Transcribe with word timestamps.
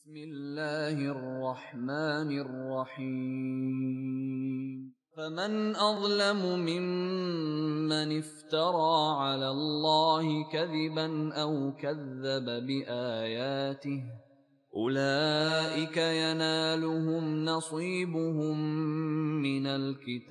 بسم 0.00 0.16
الله 0.16 0.96
الرحمن 0.96 2.30
الرحيم. 2.40 3.80
فمن 5.16 5.76
أظلم 5.76 6.40
ممن 6.40 8.18
افترى 8.18 9.16
على 9.20 9.48
الله 9.50 10.50
كذبا 10.52 11.34
أو 11.34 11.72
كذب 11.76 12.44
بآياته 12.66 14.02
أولئك 14.76 15.96
ينالهم 15.96 17.44
نصيبهم 17.44 18.58
من 19.42 19.66
الكتاب. 19.66 20.30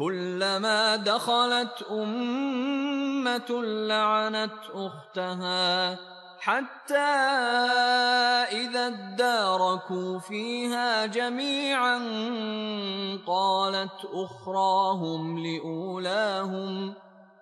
كلما 0.00 0.96
دخلت 0.96 1.82
أمة 1.90 3.62
لعنت 3.62 4.60
أختها 4.74 5.98
حتى 6.40 7.10
إذا 8.48 8.86
اداركوا 8.86 10.18
فيها 10.18 11.06
جميعا 11.06 11.98
قالت 13.26 14.08
أخراهم 14.12 15.38
لأولاهم 15.38 16.94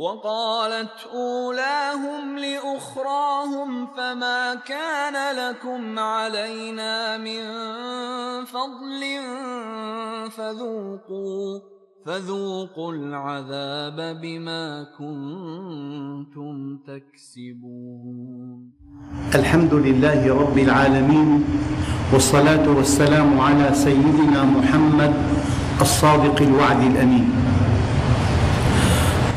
وقالت 0.00 0.96
أولاهم 1.12 2.38
لأخراهم 2.38 3.86
فما 3.86 4.54
كان 4.54 5.16
لكم 5.36 5.98
علينا 5.98 7.16
من 7.16 7.42
فضل 8.44 9.02
فذوقوا 10.30 11.60
فذوقوا 12.06 12.92
العذاب 12.92 14.20
بما 14.22 14.86
كنتم 14.98 16.78
تكسبون. 16.88 18.70
الحمد 19.34 19.74
لله 19.74 20.34
رب 20.42 20.58
العالمين 20.58 21.44
والصلاة 22.12 22.68
والسلام 22.76 23.40
على 23.40 23.74
سيدنا 23.74 24.44
محمد 24.44 25.14
الصادق 25.80 26.42
الوعد 26.42 26.80
الأمين. 26.82 27.28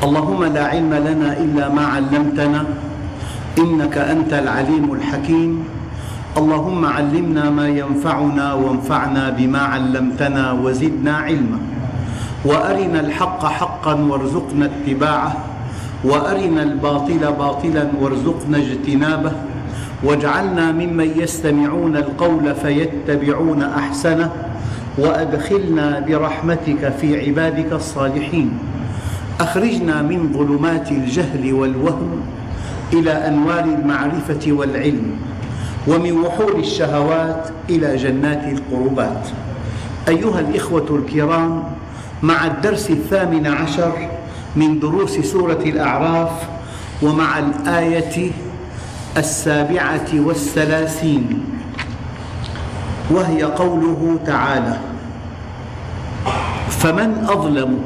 اللهم 0.03 0.43
لا 0.43 0.63
علم 0.67 0.93
لنا 0.93 1.37
إلا 1.37 1.69
ما 1.69 1.85
علمتنا 1.85 2.65
إنك 3.57 3.97
أنت 3.97 4.33
العليم 4.33 4.93
الحكيم. 4.93 5.63
اللهم 6.37 6.85
علمنا 6.85 7.49
ما 7.49 7.67
ينفعنا 7.67 8.53
وانفعنا 8.53 9.29
بما 9.29 9.59
علمتنا 9.59 10.51
وزدنا 10.51 11.17
علما. 11.17 11.59
وأرنا 12.45 12.99
الحق 12.99 13.45
حقا 13.45 13.93
وارزقنا 13.93 14.65
اتباعه. 14.65 15.33
وأرنا 16.03 16.63
الباطل 16.63 17.23
باطلا 17.39 17.85
وارزقنا 18.01 18.57
اجتنابه. 18.57 19.31
واجعلنا 20.03 20.71
ممن 20.71 21.09
يستمعون 21.15 21.95
القول 21.95 22.55
فيتبعون 22.55 23.63
أحسنه. 23.63 24.29
وأدخلنا 24.97 25.99
برحمتك 25.99 26.93
في 26.99 27.07
عبادك 27.25 27.71
الصالحين. 27.73 28.72
أخرجنا 29.43 30.01
من 30.01 30.33
ظلمات 30.33 30.91
الجهل 30.91 31.53
والوهم 31.53 32.21
إلى 32.93 33.11
أنوار 33.11 33.63
المعرفة 33.63 34.51
والعلم 34.51 35.11
ومن 35.87 36.11
وحول 36.11 36.59
الشهوات 36.59 37.49
إلى 37.69 37.95
جنات 37.95 38.43
القربات. 38.53 39.27
أيها 40.07 40.39
الإخوة 40.39 40.85
الكرام 41.05 41.63
مع 42.23 42.45
الدرس 42.47 42.89
الثامن 42.89 43.47
عشر 43.47 44.09
من 44.55 44.79
دروس 44.79 45.19
سورة 45.19 45.61
الأعراف 45.65 46.31
ومع 47.01 47.39
الآية 47.39 48.31
السابعة 49.17 50.07
والثلاثين 50.13 51.43
وهي 53.11 53.43
قوله 53.43 54.19
تعالى 54.25 54.77
فمن 56.69 57.25
أظلم 57.29 57.79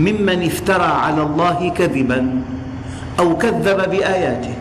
ممن 0.00 0.42
افترى 0.42 0.84
على 0.84 1.22
الله 1.22 1.72
كذبا 1.76 2.42
أو 3.20 3.38
كذب 3.38 3.90
بآياته. 3.90 4.54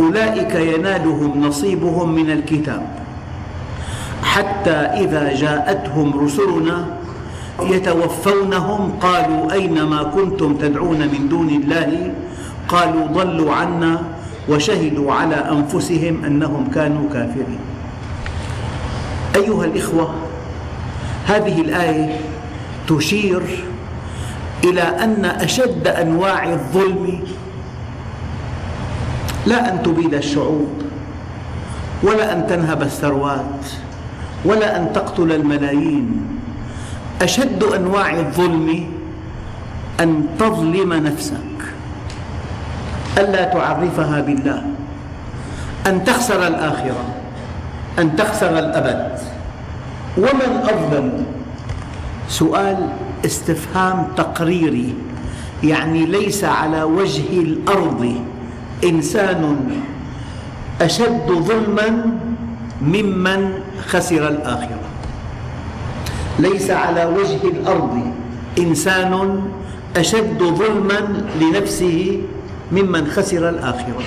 أولئك 0.00 0.54
ينالهم 0.54 1.46
نصيبهم 1.46 2.14
من 2.14 2.30
الكتاب. 2.30 2.82
حتى 4.22 4.70
إذا 4.70 5.34
جاءتهم 5.34 6.24
رسلنا 6.24 6.86
يتوفونهم 7.62 8.92
قالوا 9.00 9.52
أين 9.52 9.82
ما 9.82 10.02
كنتم 10.02 10.54
تدعون 10.54 10.98
من 10.98 11.28
دون 11.28 11.48
الله؟ 11.48 12.12
قالوا 12.68 13.06
ضلوا 13.06 13.52
عنا 13.52 14.02
وشهدوا 14.48 15.12
على 15.12 15.34
أنفسهم 15.34 16.24
أنهم 16.24 16.70
كانوا 16.74 17.10
كافرين. 17.12 17.60
أيها 19.36 19.64
الإخوة 19.64 20.14
هذه 21.26 21.60
الآية 21.60 22.20
تشير 22.88 23.42
إلى 24.64 24.82
أن 24.82 25.24
أشد 25.24 25.88
أنواع 25.88 26.48
الظلم 26.52 27.20
لا 29.46 29.72
أن 29.72 29.82
تبيد 29.82 30.14
الشعوب 30.14 30.82
ولا 32.02 32.32
أن 32.32 32.46
تنهب 32.46 32.82
الثروات 32.82 33.62
ولا 34.44 34.76
أن 34.76 34.92
تقتل 34.92 35.32
الملايين. 35.32 36.26
أشد 37.22 37.62
أنواع 37.62 38.14
الظلم 38.14 38.86
أن 40.00 40.26
تظلم 40.38 40.92
نفسك 40.92 41.58
ألا 43.18 43.44
تعرفها 43.44 44.20
بالله 44.20 44.62
أن 45.86 46.04
تخسر 46.04 46.46
الآخرة 46.46 47.04
أن 47.98 48.16
تخسر 48.16 48.58
الأبد. 48.58 49.18
ومن 50.18 50.50
أظلم؟ 50.62 51.26
سؤال 52.28 52.88
استفهام 53.24 54.08
تقريري 54.16 54.94
يعني 55.64 56.06
ليس 56.06 56.44
على 56.44 56.82
وجه 56.82 57.40
الأرض. 57.40 58.14
إنسان 58.84 59.70
أشد 60.80 61.26
ظلما 61.28 62.18
ممن 62.82 63.52
خسر 63.86 64.28
الآخرة. 64.28 64.88
ليس 66.38 66.70
على 66.70 67.04
وجه 67.04 67.42
الأرض. 67.44 68.12
إنسان 68.58 69.42
أشد 69.96 70.42
ظلما 70.42 71.22
لنفسه 71.40 72.20
ممن 72.72 73.06
خسر 73.06 73.48
الآخرة. 73.48 74.02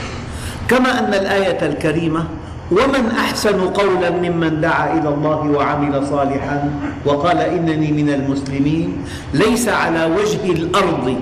كما 0.68 1.00
أن 1.00 1.14
الآية 1.14 1.68
الكريمة 1.68 2.26
ومن 2.72 3.04
أحسن 3.12 3.60
قولا 3.76 4.10
ممن 4.10 4.62
دعا 4.64 4.96
إلى 4.96 5.10
الله 5.10 5.42
وعمل 5.52 5.94
صالحا 6.08 6.58
وقال 7.06 7.38
إنني 7.38 7.92
من 7.92 8.10
المسلمين 8.10 9.04
ليس 9.34 9.68
على 9.68 10.06
وجه 10.16 10.44
الأرض 10.52 11.20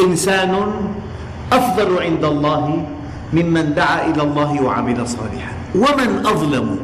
إنسان 0.00 0.52
أفضل 1.52 2.02
عند 2.02 2.24
الله 2.24 2.64
ممن 3.32 3.74
دعا 3.74 4.06
إلى 4.06 4.22
الله 4.22 4.62
وعمل 4.62 4.98
صالحا. 5.08 5.52
ومن 5.74 6.10
أظلم 6.26 6.78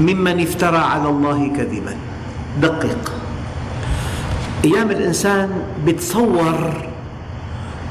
ممن 0.00 0.36
افترى 0.40 0.78
على 0.78 1.08
الله 1.08 1.38
كذبا. 1.56 1.94
دقق. 2.62 3.02
أيام 4.64 4.90
الإنسان 4.90 5.50
بتصور 5.86 6.58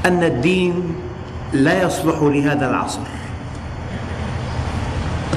أن 0.06 0.24
الدين 0.24 0.74
لا 1.54 1.84
يصلح 1.84 2.18
لهذا 2.24 2.70
العصر. 2.70 3.04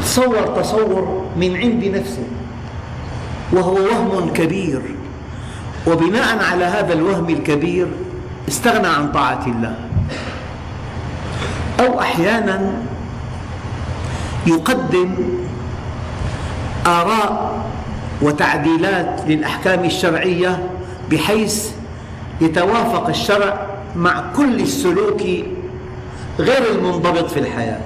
تصور 0.09 0.47
تصور 0.63 1.25
من 1.37 1.57
عند 1.57 1.85
نفسه 1.85 2.27
وهو 3.53 3.75
وهم 3.75 4.33
كبير. 4.33 4.83
وبناء 5.87 6.45
على 6.51 6.65
هذا 6.65 6.93
الوهم 6.93 7.29
الكبير 7.29 7.87
استغنى 8.49 8.87
عن 8.89 9.13
طاعة 9.13 9.47
الله. 9.47 9.75
أو 11.81 12.01
أحيانا 12.01 12.73
يقدم 14.47 15.15
آراء 16.87 17.61
وتعديلات 18.23 19.21
للأحكام 19.27 19.85
الشرعية 19.85 20.69
بحيث 21.11 21.71
يتوافق 22.41 23.09
الشرع 23.09 23.67
مع 23.97 24.23
كل 24.37 24.61
السلوك 24.61 25.23
غير 26.39 26.63
المنضبط 26.73 27.31
في 27.31 27.41
الحياة. 27.41 27.81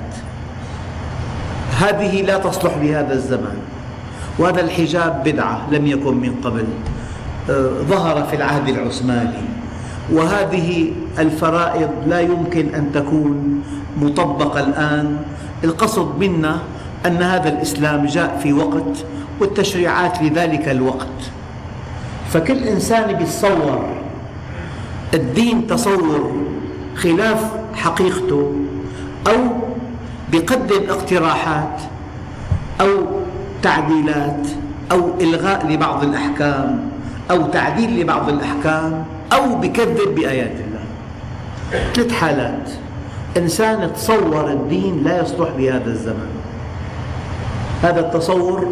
هذه 1.82 2.22
لا 2.22 2.38
تصلح 2.38 2.72
لهذا 2.82 3.14
الزمان. 3.14 3.56
وهذا 4.38 4.60
الحجاب 4.60 5.22
بدعة 5.24 5.70
لم 5.70 5.86
يكن 5.86 6.14
من 6.14 6.34
قبل. 6.44 6.64
آه، 7.50 7.70
ظهر 7.88 8.26
في 8.30 8.36
العهد 8.36 8.68
العثماني. 8.68 9.44
وهذه 10.12 10.92
الفرائض 11.18 11.90
لا 12.06 12.20
يمكن 12.20 12.74
أن 12.74 12.92
تكون 12.94 13.62
مطبقة 14.00 14.60
الآن. 14.60 15.16
القصد 15.64 16.18
منا 16.18 16.58
أن 17.06 17.22
هذا 17.22 17.48
الإسلام 17.48 18.06
جاء 18.06 18.38
في 18.42 18.52
وقت 18.52 19.04
والتشريعات 19.40 20.22
لذلك 20.22 20.68
الوقت. 20.68 21.18
فكل 22.30 22.58
إنسان 22.58 23.10
يتصور 23.10 23.84
الدين 25.14 25.66
تصور 25.66 26.32
خلاف 26.96 27.44
حقيقته 27.74 28.52
أو 29.26 29.71
يقدم 30.32 30.90
اقتراحات 30.90 31.80
أو 32.80 32.88
تعديلات 33.62 34.46
أو 34.92 35.10
إلغاء 35.20 35.66
لبعض 35.66 36.04
الأحكام 36.04 36.88
أو 37.30 37.46
تعديل 37.46 38.00
لبعض 38.00 38.28
الأحكام 38.28 39.04
أو 39.32 39.54
بكذب 39.54 40.14
بآيات 40.14 40.52
الله. 40.52 40.84
ثلاث 41.94 42.12
حالات. 42.12 42.70
إنسان 43.36 43.92
تصور 43.92 44.50
الدين 44.50 45.04
لا 45.04 45.22
يصلح 45.22 45.48
لهذا 45.58 45.90
الزمن. 45.90 46.30
هذا 47.82 48.00
التصور 48.00 48.68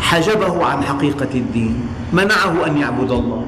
حجبه 0.00 0.66
عن 0.66 0.82
حقيقة 0.82 1.28
الدين 1.34 1.88
منعه 2.12 2.66
أن 2.66 2.76
يعبد 2.76 3.10
الله. 3.10 3.42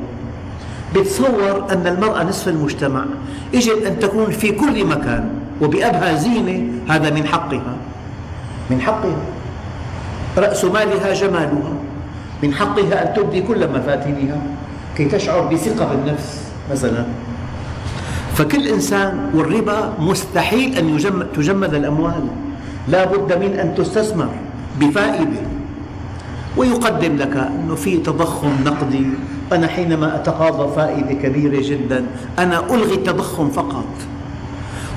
بتصور 0.94 1.67
أن 1.73 1.87
المرأة 1.87 2.25
نصف 2.25 2.49
المجتمع 2.49 3.05
يجب 3.53 3.82
أن 3.87 3.99
تكون 3.99 4.31
في 4.31 4.53
كل 4.53 4.85
مكان. 4.85 5.40
وبأبهى 5.61 6.17
زينة 6.17 6.73
هذا 6.89 7.11
من 7.11 7.27
حقها. 7.27 7.75
من 8.71 8.81
حقها. 8.81 9.23
رأس 10.39 10.65
مالها 10.65 11.15
جمالها. 11.15 11.73
من 12.43 12.55
حقها 12.55 13.09
أن 13.09 13.15
تبدي 13.15 13.43
كل 13.43 13.69
مفاتنها 13.69 14.39
كي 14.97 15.05
تشعر 15.05 15.41
بثقة 15.53 15.85
بالنفس 15.95 16.41
مثلا. 16.73 17.05
فكل 18.35 18.69
إنسان 18.69 19.31
والربا 19.35 19.93
مستحيل 19.99 20.79
أن 20.79 20.99
تجمد 21.37 21.75
الأموال. 21.75 22.25
لا 22.89 23.05
بد 23.05 23.33
من 23.39 23.59
أن 23.59 23.75
تستثمر 23.75 24.29
بفائدة. 24.81 25.43
ويقدم 26.56 27.17
لك 27.17 27.37
أنه 27.37 27.75
في 27.75 27.97
تضخم 27.97 28.53
نقدي. 28.65 29.06
أنا 29.53 29.67
حينما 29.67 30.17
أتقاضى 30.17 30.75
فائدة 30.77 31.13
كبيرة 31.13 31.61
جدا 31.63 32.05
أنا 32.39 32.75
ألغي 32.75 32.95
التضخم 32.95 33.49
فقط. 33.51 33.87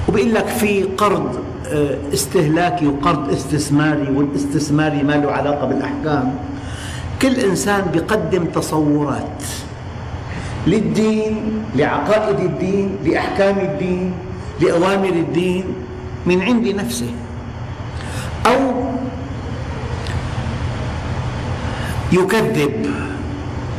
وبيقول 0.10 0.34
لك 0.34 0.48
في 0.48 0.84
قرض 0.84 1.44
آه، 1.68 1.98
استهلاكي 2.14 2.88
وقرض 2.88 3.30
استثماري 3.32 4.08
والاستثماري 4.16 5.04
ما 5.04 5.14
له 5.14 5.32
علاقة 5.32 5.66
بالأحكام. 5.68 6.36
كل 7.22 7.36
إنسان 7.36 7.92
يقدم 7.94 8.46
تصورات 8.46 9.44
للدين 10.68 11.64
لعقائد 11.76 12.40
الدين 12.40 12.98
لأحكام 13.06 13.58
الدين 13.60 14.14
لأوامر 14.62 15.10
الدين 15.10 15.64
من 16.26 16.42
عند 16.42 16.68
نفسه. 16.68 17.12
أو 18.48 18.84
يكذب 22.12 22.86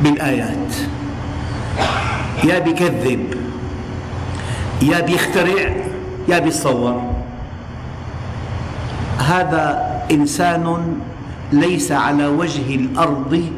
بالآيات. 0.01 0.73
يا 2.43 2.59
بيكذب 2.59 3.33
يا 4.81 4.99
بيخترع 4.99 5.84
يا 6.27 6.39
بيتصور 6.39 7.01
هذا 9.17 9.63
إنسان 10.11 10.97
ليس 11.51 11.91
على 11.91 12.27
وجه 12.27 12.75
الأرض 12.75 13.49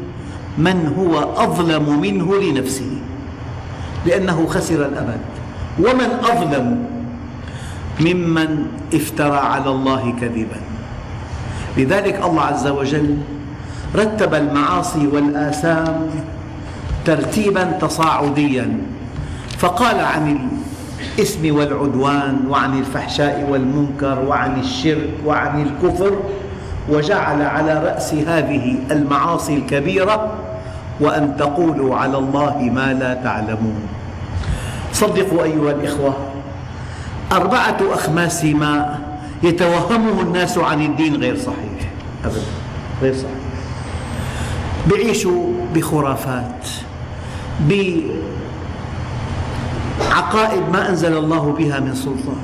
من 0.58 0.94
هو 0.98 1.18
أظلم 1.44 2.00
منه 2.00 2.36
لنفسه 2.36 2.90
لأنه 4.06 4.46
خسر 4.46 4.86
الأبد. 4.86 5.20
ومن 5.78 6.10
أظلم 6.24 6.84
ممن 8.00 8.66
افترى 8.94 9.36
على 9.36 9.70
الله 9.70 10.14
كذبا. 10.20 10.60
لذلك 11.76 12.24
الله 12.24 12.42
عز 12.42 12.66
وجل 12.66 13.18
رتب 13.96 14.34
المعاصي 14.34 15.06
والآثام 15.06 16.10
ترتيبا 17.04 17.64
تصاعديا. 17.64 18.80
فقال 19.58 20.00
عن 20.00 20.48
الإثم 21.18 21.56
والعدوان 21.56 22.46
وعن 22.48 22.78
الفحشاء 22.78 23.46
والمنكر 23.50 24.18
وعن 24.28 24.60
الشرك 24.60 25.10
وعن 25.26 25.62
الكفر 25.62 26.18
وجعل 26.88 27.42
على 27.42 27.74
رأس 27.74 28.14
هذه 28.14 28.76
المعاصي 28.90 29.54
الكبيرة 29.54 30.34
وأن 31.00 31.36
تقولوا 31.38 31.96
على 31.96 32.18
الله 32.18 32.70
ما 32.74 32.92
لا 32.92 33.14
تعلمون. 33.14 33.82
صدقوا 34.92 35.44
أيها 35.44 35.70
الإخوة 35.70 36.16
أربعة 37.32 37.78
أخماس 37.82 38.44
ماء 38.44 39.00
يتوهمه 39.42 40.22
الناس 40.22 40.58
عن 40.58 40.82
الدين 40.82 41.16
غير 41.16 41.36
صحيح. 41.36 41.90
أبدا 42.24 42.40
غير 43.02 43.14
صحيح. 43.14 43.38
يعيشوا 44.92 45.52
بخرافات 45.74 46.68
بعقائد 50.00 50.62
ما 50.72 50.88
أنزل 50.88 51.16
الله 51.16 51.54
بها 51.58 51.80
من 51.80 51.94
سلطان. 51.94 52.42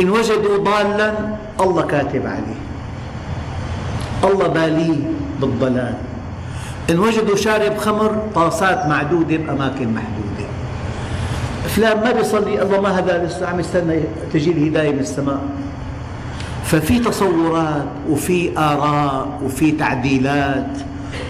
إن 0.00 0.10
وجدوا 0.10 0.64
ضالا 0.64 1.14
الله 1.60 1.82
كاتب 1.82 2.26
عليه. 2.26 2.60
الله 4.24 4.46
باليه 4.48 5.00
بالضلال. 5.40 5.94
إن 6.90 6.98
وجدوا 6.98 7.36
شارب 7.36 7.76
خمر 7.76 8.16
طاسات 8.34 8.86
معدودة 8.86 9.36
بأماكن 9.36 9.88
محدودة. 9.94 10.46
فلان 11.68 12.04
ما 12.04 12.12
بيصلي 12.12 12.62
الله 12.62 12.80
ما 12.80 12.98
هذا 12.98 13.24
لسه 13.24 13.46
عم 13.46 13.60
يستنى 13.60 14.00
تجي 14.32 14.50
الهداية 14.50 14.92
من 14.92 14.98
السماء. 14.98 15.40
ففي 16.64 16.98
تصورات 16.98 17.86
وفي 18.10 18.58
آراء 18.58 19.28
وفي 19.44 19.72
تعديلات 19.72 20.72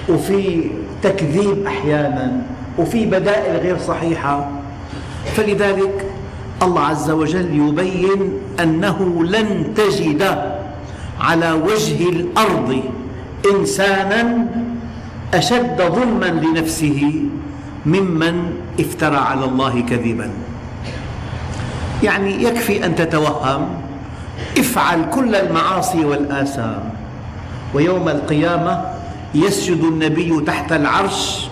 وفي 0.09 0.71
تكذيب 1.03 1.67
أحيانا 1.67 2.33
وفي 2.79 3.07
بدائل 3.07 3.57
غير 3.57 3.79
صحيحة. 3.79 4.62
فلذلك 5.37 6.07
الله 6.63 6.81
عز 6.81 7.11
وجل 7.11 7.69
يبين 7.69 8.33
أنه 8.61 9.25
لن 9.25 9.75
تجد 9.75 10.23
على 11.21 11.53
وجه 11.53 12.09
الأرض 12.09 12.83
إنسانا 13.55 14.47
أشد 15.35 15.83
ظلما 15.83 16.27
لنفسه 16.27 17.15
ممن 17.87 18.53
افترى 18.81 19.17
على 19.17 19.45
الله 19.45 19.81
كذبا. 19.81 20.31
يعني 22.03 22.43
يكفي 22.45 22.85
أن 22.87 22.95
تتوهم 22.95 23.69
افعل 24.59 25.11
كل 25.11 25.35
المعاصي 25.35 26.05
والآثام 26.05 26.91
ويوم 27.75 28.09
القيامة 28.09 28.85
يسجد 29.35 29.85
النبي 29.85 30.41
تحت 30.47 30.73
العرش 30.73 31.52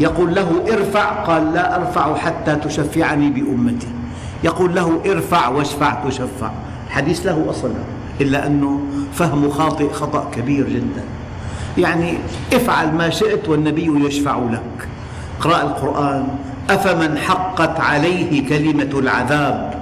يقول 0.00 0.34
له 0.34 0.64
ارفع 0.72 1.04
قال 1.04 1.54
لا 1.54 1.76
أرفع 1.76 2.16
حتى 2.16 2.56
تشفعني 2.56 3.30
بأمتي. 3.30 3.88
يقول 4.44 4.74
له 4.74 5.00
ارفع 5.06 5.48
واشفع 5.48 5.94
تشفع. 6.04 6.50
الحديث 6.86 7.26
له 7.26 7.46
أصل 7.50 7.70
إلا 8.20 8.46
أنه 8.46 8.80
فهم 9.14 9.50
خاطئ 9.50 9.92
خطأ 9.92 10.30
كبير 10.32 10.68
جدا. 10.68 11.04
يعني 11.78 12.14
افعل 12.52 12.94
ما 12.94 13.10
شئت 13.10 13.48
والنبي 13.48 14.06
يشفع 14.06 14.38
لك. 14.38 14.88
اقرأ 15.40 15.62
القرآن. 15.62 16.28
أفمن 16.70 17.18
حقت 17.18 17.80
عليه 17.80 18.48
كلمة 18.48 18.98
العذاب؟ 18.98 19.74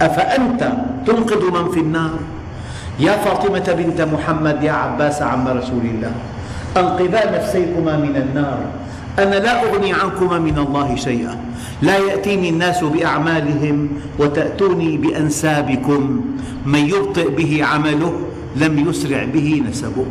أفأنت 0.00 0.72
تنقذ 1.06 1.50
من 1.50 1.70
في 1.70 1.80
النار؟ 1.80 2.18
يا 2.98 3.12
فاطمة 3.12 3.74
بنت 3.78 4.00
محمد 4.00 4.62
يا 4.62 4.72
عباس 4.72 5.22
عم 5.22 5.48
رسول 5.48 5.84
الله 5.84 6.12
أنقذا 6.76 7.36
نفسيكما 7.38 7.96
من 7.96 8.16
النار. 8.16 8.58
أنا 9.18 9.34
لا 9.34 9.62
أغني 9.62 9.92
عنكما 9.92 10.38
من 10.38 10.58
الله 10.58 10.96
شيئا. 10.96 11.36
لا 11.82 11.98
يأتيني 11.98 12.48
الناس 12.48 12.84
بأعمالهم 12.84 13.88
وتأتوني 14.18 14.96
بأنسابكم. 14.96 16.24
من 16.66 16.78
يبطئ 16.78 17.30
به 17.30 17.64
عمله 17.64 18.20
لم 18.56 18.88
يسرع 18.88 19.24
به 19.24 19.62
نسبه. 19.70 20.06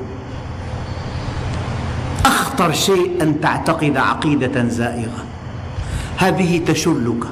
أخطر 2.25 2.71
شيء 2.71 3.11
أن 3.21 3.41
تعتقد 3.41 3.97
عقيدة 3.97 4.67
زائغة. 4.67 5.23
هذه 6.17 6.61
تشلك 6.67 7.23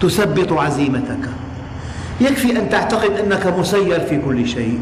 تثبط 0.00 0.52
عزيمتك. 0.52 1.28
يكفي 2.20 2.58
أن 2.58 2.70
تعتقد 2.70 3.10
أنك 3.10 3.58
مسير 3.58 4.00
في 4.00 4.18
كل 4.18 4.48
شيء. 4.48 4.80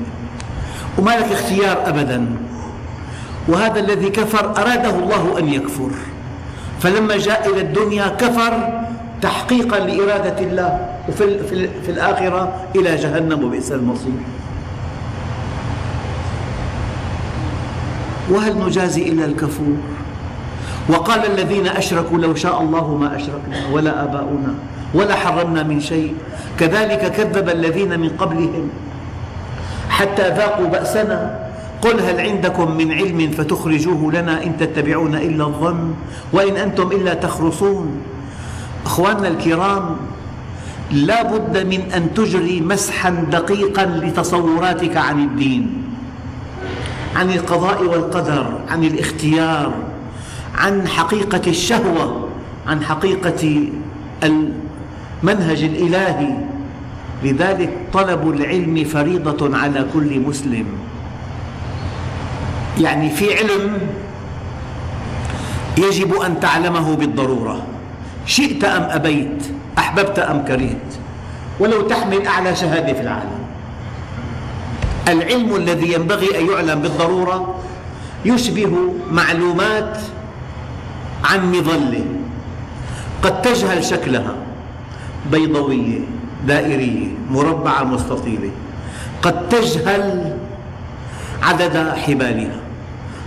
وما 0.99 1.11
لك 1.11 1.33
اختيار 1.33 1.88
أبدا. 1.88 2.26
وهذا 3.48 3.80
الذي 3.80 4.08
كفر 4.08 4.50
أراده 4.56 4.90
الله 4.90 5.38
أن 5.38 5.48
يكفر. 5.48 5.90
فلما 6.80 7.16
جاء 7.16 7.52
إلى 7.52 7.60
الدنيا 7.60 8.08
كفر 8.08 8.82
تحقيقا 9.22 9.78
لإرادة 9.78 10.38
الله 10.38 10.88
وفي 11.08 11.38
في 11.84 11.90
الآخرة 11.90 12.52
إلى 12.76 12.96
جهنم 12.96 13.44
وبئس 13.44 13.72
المصير. 13.72 14.20
وهل 18.30 18.58
نجازي 18.58 19.08
إلا 19.08 19.24
الكفور؟ 19.24 19.76
وقال 20.88 21.26
الذين 21.26 21.66
أشركوا 21.66 22.18
لو 22.18 22.34
شاء 22.34 22.60
الله 22.62 22.96
ما 22.96 23.16
أشركنا 23.16 23.72
ولا 23.72 24.02
آباؤنا 24.02 24.54
ولا 24.94 25.14
حرمنا 25.14 25.62
من 25.62 25.80
شيء. 25.80 26.14
كذلك 26.60 27.12
كذب 27.12 27.48
الذين 27.48 28.00
من 28.00 28.08
قبلهم 28.08 28.68
حتى 29.88 30.28
ذاقوا 30.28 30.66
بأسنا. 30.66 31.43
قل 31.85 32.00
هل 32.00 32.21
عندكم 32.21 32.76
من 32.76 32.93
علم 32.93 33.31
فتخرجوه 33.31 34.12
لنا 34.12 34.45
إن 34.45 34.57
تتبعون 34.57 35.14
إلا 35.14 35.45
الظن 35.45 35.95
وإن 36.33 36.57
أنتم 36.57 36.93
إلا 36.93 37.14
تخرصون. 37.14 38.03
أخواننا 38.87 39.29
الكرام 39.29 39.97
لا 40.91 41.23
بد 41.23 41.67
من 41.67 41.81
أن 41.93 42.14
تجري 42.14 42.61
مسحا 42.61 43.11
دقيقا 43.11 43.85
لتصوراتك 43.85 44.97
عن 44.97 45.21
الدين 45.25 45.85
عن 47.17 47.31
القضاء 47.31 47.85
والقدر 47.85 48.47
عن 48.69 48.85
الاختيار 48.85 49.73
عن 50.55 50.88
حقيقة 50.88 51.43
الشهوة 51.47 52.29
عن 52.67 52.83
حقيقة 52.83 53.69
المنهج 54.23 55.62
الإلهي. 55.62 56.33
لذلك 57.25 57.71
طلب 57.93 58.31
العلم 58.31 58.85
فريضة 58.85 59.57
على 59.57 59.87
كل 59.95 60.21
مسلم. 60.21 60.67
يعني 62.81 63.11
في 63.11 63.38
علم 63.38 63.78
يجب 65.78 66.14
أن 66.14 66.40
تعلمه 66.40 66.97
بالضرورة. 66.97 67.62
شئت 68.26 68.64
أم 68.64 68.83
أبيت؟ 68.83 69.43
أحببت 69.78 70.19
أم 70.19 70.45
كرهت؟ 70.45 70.90
ولو 71.61 71.81
تحمل 71.81 72.26
أعلى 72.26 72.57
شهادة 72.57 72.93
في 72.93 73.00
العالم. 73.00 73.45
العلم 75.09 75.57
الذي 75.57 75.93
ينبغي 75.93 76.38
أن 76.40 76.47
يعلم 76.50 76.83
بالضرورة 76.83 77.54
يشبه 78.25 78.93
معلومات 79.11 79.99
عن 81.25 81.52
مظلة 81.52 82.04
قد 83.23 83.43
تجهل 83.43 83.85
شكلها. 83.85 84.35
بيضوية 85.33 86.00
دائرية 86.47 87.09
مربعة 87.31 87.85
مستطيلة. 87.85 88.50
قد 89.23 89.49
تجهل 89.49 90.37
عدد 91.43 91.76
حبالها 91.97 92.63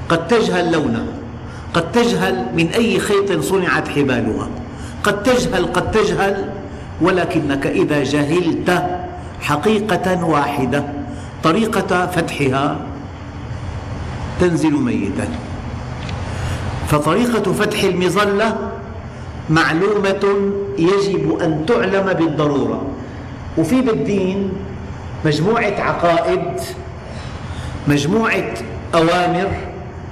قد 0.09 0.27
تجهل 0.27 0.71
لونها 0.71 1.05
قد 1.73 1.91
تجهل 1.91 2.45
من 2.55 2.67
أي 2.67 2.99
خيط 2.99 3.39
صنعت 3.39 3.87
حبالها. 3.87 4.49
قد 5.03 5.23
تجهل 5.23 5.65
قد 5.65 5.91
تجهل 5.91 6.49
ولكنك 7.01 7.67
إذا 7.67 8.03
جهلت 8.03 8.83
حقيقة 9.41 10.25
واحدة 10.25 10.83
طريقة 11.43 12.07
فتحها 12.07 12.77
تنزل 14.39 14.73
ميتا. 14.73 15.27
فطريقة 16.87 17.53
فتح 17.53 17.83
المظلة 17.83 18.57
معلومة 19.49 20.51
يجب 20.79 21.39
أن 21.41 21.65
تعلم 21.67 22.13
بالضرورة. 22.13 22.81
وفي 23.57 23.81
بالدين 23.81 24.49
مجموعة 25.25 25.73
عقائد 25.79 26.59
مجموعة 27.87 28.53
أوامر 28.95 29.49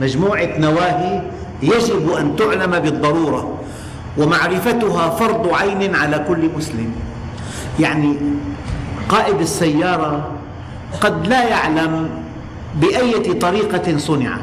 مجموعة 0.02 0.58
نواهي 0.58 1.22
يجب 1.64 2.12
أن 2.12 2.36
تعلم 2.36 2.80
بالضرورة 2.80 3.54
ومعرفتها 4.18 5.10
فرض 5.10 5.54
عين 5.54 5.96
على 5.96 6.26
كل 6.28 6.50
مسلم. 6.58 6.92
يعني 7.80 8.16
قائد 9.10 9.40
السيارة 9.40 10.32
قد 11.02 11.28
لا 11.28 11.44
يعلم 11.44 12.10
بأية 12.76 13.40
طريقة 13.40 13.98
صنعت 13.98 14.40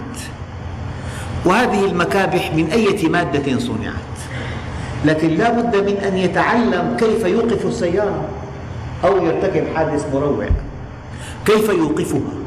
وهذه 1.44 1.84
المكابح 1.84 2.54
من 2.54 2.66
أية 2.66 3.08
مادة 3.08 3.58
صنعت. 3.58 4.12
لكن 5.04 5.28
لا 5.28 5.50
بد 5.50 5.76
من 5.76 5.96
أن 5.96 6.16
يتعلم 6.16 6.96
كيف 6.98 7.24
يوقف 7.24 7.66
السيارة 7.66 8.28
أو 9.04 9.26
يرتكب 9.26 9.64
حادث 9.74 10.14
مروع. 10.14 10.46
كيف 11.46 11.68
يوقفها؟ 11.68 12.41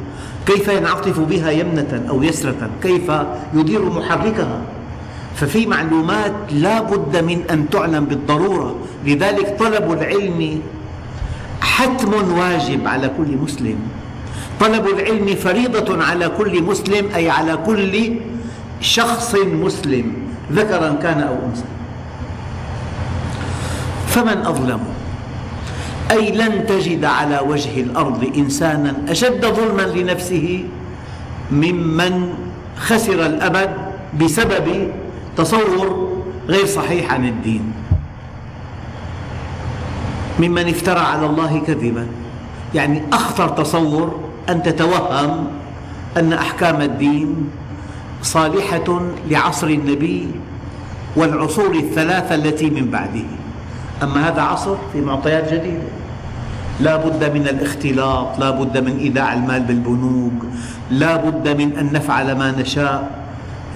كيف 0.46 0.68
ينعطف 0.68 1.20
بها 1.20 1.52
يمنة 1.52 2.06
أو 2.10 2.24
يسرة؟ 2.24 2.70
كيف 2.84 3.12
يدير 3.54 3.90
محركها؟ 3.90 4.62
ففي 5.36 5.66
معلومات 5.66 6.34
لا 6.52 6.82
بد 6.82 7.18
من 7.18 7.44
أن 7.52 7.70
تعلم 7.70 8.06
بالضرورة. 8.06 8.75
لذلك 9.06 9.56
طلب 9.60 9.92
العلم 9.92 10.62
حتم 11.62 12.38
واجب 12.38 12.88
على 12.88 13.12
كل 13.18 13.38
مسلم. 13.38 13.75
طلب 14.60 14.88
العلم 14.88 15.36
فريضة 15.36 16.04
على 16.04 16.30
كل 16.30 16.64
مسلم 16.64 17.10
أي 17.16 17.30
على 17.30 17.58
كل 17.66 18.14
شخص 18.82 19.36
مسلم 19.36 20.14
ذكرا 20.52 20.90
كان 21.02 21.22
أو 21.22 21.36
أنثى. 21.46 21.70
فمن 24.08 24.38
أظلم؟ 24.46 24.80
أي 26.12 26.32
لن 26.32 26.66
تجد 26.66 27.06
على 27.06 27.40
وجه 27.40 27.82
الأرض 27.82 28.32
إنسانا 28.38 28.94
أشد 29.10 29.46
ظلما 29.46 29.82
لنفسه 29.82 30.64
ممن 31.52 32.34
خسر 32.78 33.26
الأبد 33.26 33.70
بسبب 34.22 34.92
تصور 35.38 36.18
غير 36.48 36.66
صحيح 36.66 37.14
عن 37.14 37.28
الدين. 37.28 37.74
ممن 40.40 40.70
افترى 40.70 41.00
على 41.00 41.26
الله 41.26 41.62
كذبا. 41.68 42.08
يعني 42.76 43.02
أخطر 43.14 43.50
تصور 43.50 44.20
أن 44.50 44.64
تتوهم 44.64 45.48
أن 46.18 46.34
أحكام 46.34 46.82
الدين 46.82 47.50
صالحة 48.22 49.02
لعصر 49.30 49.68
النبي 49.68 50.28
والعصور 51.16 51.76
الثلاثة 51.76 52.36
التي 52.36 52.70
من 52.70 52.90
بعده. 52.90 53.45
أما 54.04 54.28
هذا 54.28 54.42
عصر 54.42 54.75
في 54.94 55.02
معطيات 55.02 55.54
جديدة. 55.54 55.88
لا 56.80 56.96
بد 56.96 57.24
من 57.34 57.48
الاختلاط 57.48 58.40
لا 58.40 58.50
بد 58.52 58.78
من 58.78 58.98
إيداع 58.98 59.34
المال 59.34 59.62
بالبنوك 59.62 60.46
لا 60.92 61.16
بد 61.16 61.62
من 61.62 61.78
أن 61.78 61.94
نفعل 61.94 62.38
ما 62.38 62.52
نشاء. 62.52 63.25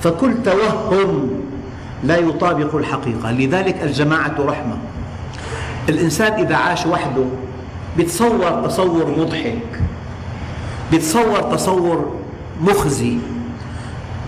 فكل 0.03 0.33
توهم 0.45 1.29
لا 2.03 2.17
يطابق 2.17 2.75
الحقيقة. 2.75 3.31
لذلك 3.31 3.83
الجماعة 3.83 4.35
رحمة. 4.39 4.77
الإنسان 5.89 6.33
إذا 6.33 6.55
عاش 6.55 6.85
وحده 6.85 7.25
يتصور 7.97 8.67
تصور 8.67 9.15
مضحك 9.17 9.81
يتصور 10.91 11.41
تصور 11.41 12.15
مخزي 12.61 13.17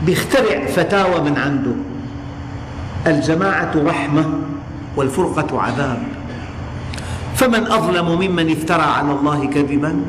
يخترع 0.07 0.65
فتاوى 0.65 1.21
من 1.21 1.37
عنده. 1.37 1.71
الجماعة 3.07 3.71
رحمة. 3.75 4.25
والفرقة 4.95 5.61
عذاب. 5.61 6.03
فمن 7.35 7.67
أظلم 7.67 8.05
ممن 8.05 8.51
افترى 8.51 8.81
على 8.81 9.11
الله 9.11 9.45
كذبا؟ 9.45 10.01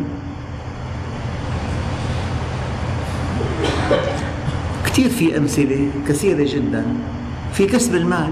كثير 4.87 5.11
في 5.11 5.39
أمثلة 5.39 5.91
كثيرة 6.09 6.55
جدا. 6.55 6.85
في 7.53 7.67
كسب 7.67 7.95
المال 7.95 8.31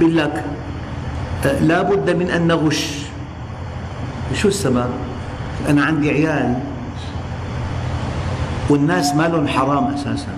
يقول 0.00 0.16
لك 0.16 0.44
لا 1.60 1.82
بد 1.82 2.10
من 2.10 2.30
أن 2.30 2.46
نغش. 2.46 2.98
شو 4.34 4.48
السبب؟ 4.48 4.90
أنا 5.68 5.84
عندي 5.84 6.10
عيال 6.10 6.58
والناس 8.70 9.14
مالهم 9.14 9.48
حرام 9.48 9.84
أساسا. 9.84 10.34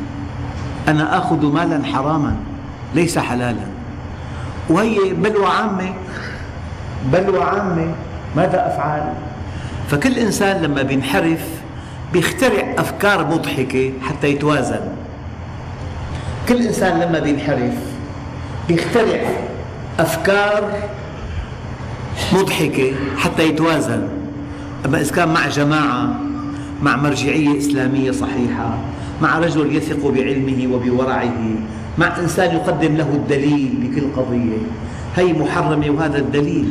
أنا 0.88 1.18
آخذ 1.18 1.46
مالا 1.46 1.84
حراما 1.84 2.36
ليس 2.94 3.18
حلالا. 3.18 3.75
وهي 4.70 5.12
بلوى 5.12 5.46
عامة 5.46 5.94
بلوى 7.12 7.44
عامة 7.44 7.94
ماذا 8.36 8.66
أفعل؟ 8.66 9.12
فكل 9.90 10.18
إنسان 10.18 10.62
لما 10.62 10.82
بينحرف 10.82 11.40
بيخترع 12.12 12.74
أفكار 12.78 13.26
مضحكة 13.26 13.92
حتى 14.02 14.28
يتوازن 14.28 14.80
كل 16.48 16.66
إنسان 16.66 17.00
لما 17.00 17.18
بينحرف 17.18 17.74
بيخترع 18.68 19.20
أفكار 19.98 20.72
مضحكة 22.32 22.92
حتى 23.18 23.48
يتوازن 23.48 24.08
أما 24.86 25.00
إذا 25.00 25.12
كان 25.14 25.28
مع 25.28 25.48
جماعة 25.48 26.20
مع 26.82 26.96
مرجعية 26.96 27.58
إسلامية 27.58 28.10
صحيحة 28.10 28.78
مع 29.22 29.38
رجل 29.38 29.76
يثق 29.76 30.08
بعلمه 30.10 30.74
وبورعه 30.74 31.32
مع 31.98 32.18
إنسان 32.18 32.56
يقدم 32.56 32.96
له 32.96 33.08
الدليل 33.08 33.72
بكل 33.80 34.06
قضية. 34.16 34.60
هي 35.16 35.32
محرمة 35.32 35.90
وهذا 35.90 36.18
الدليل. 36.18 36.68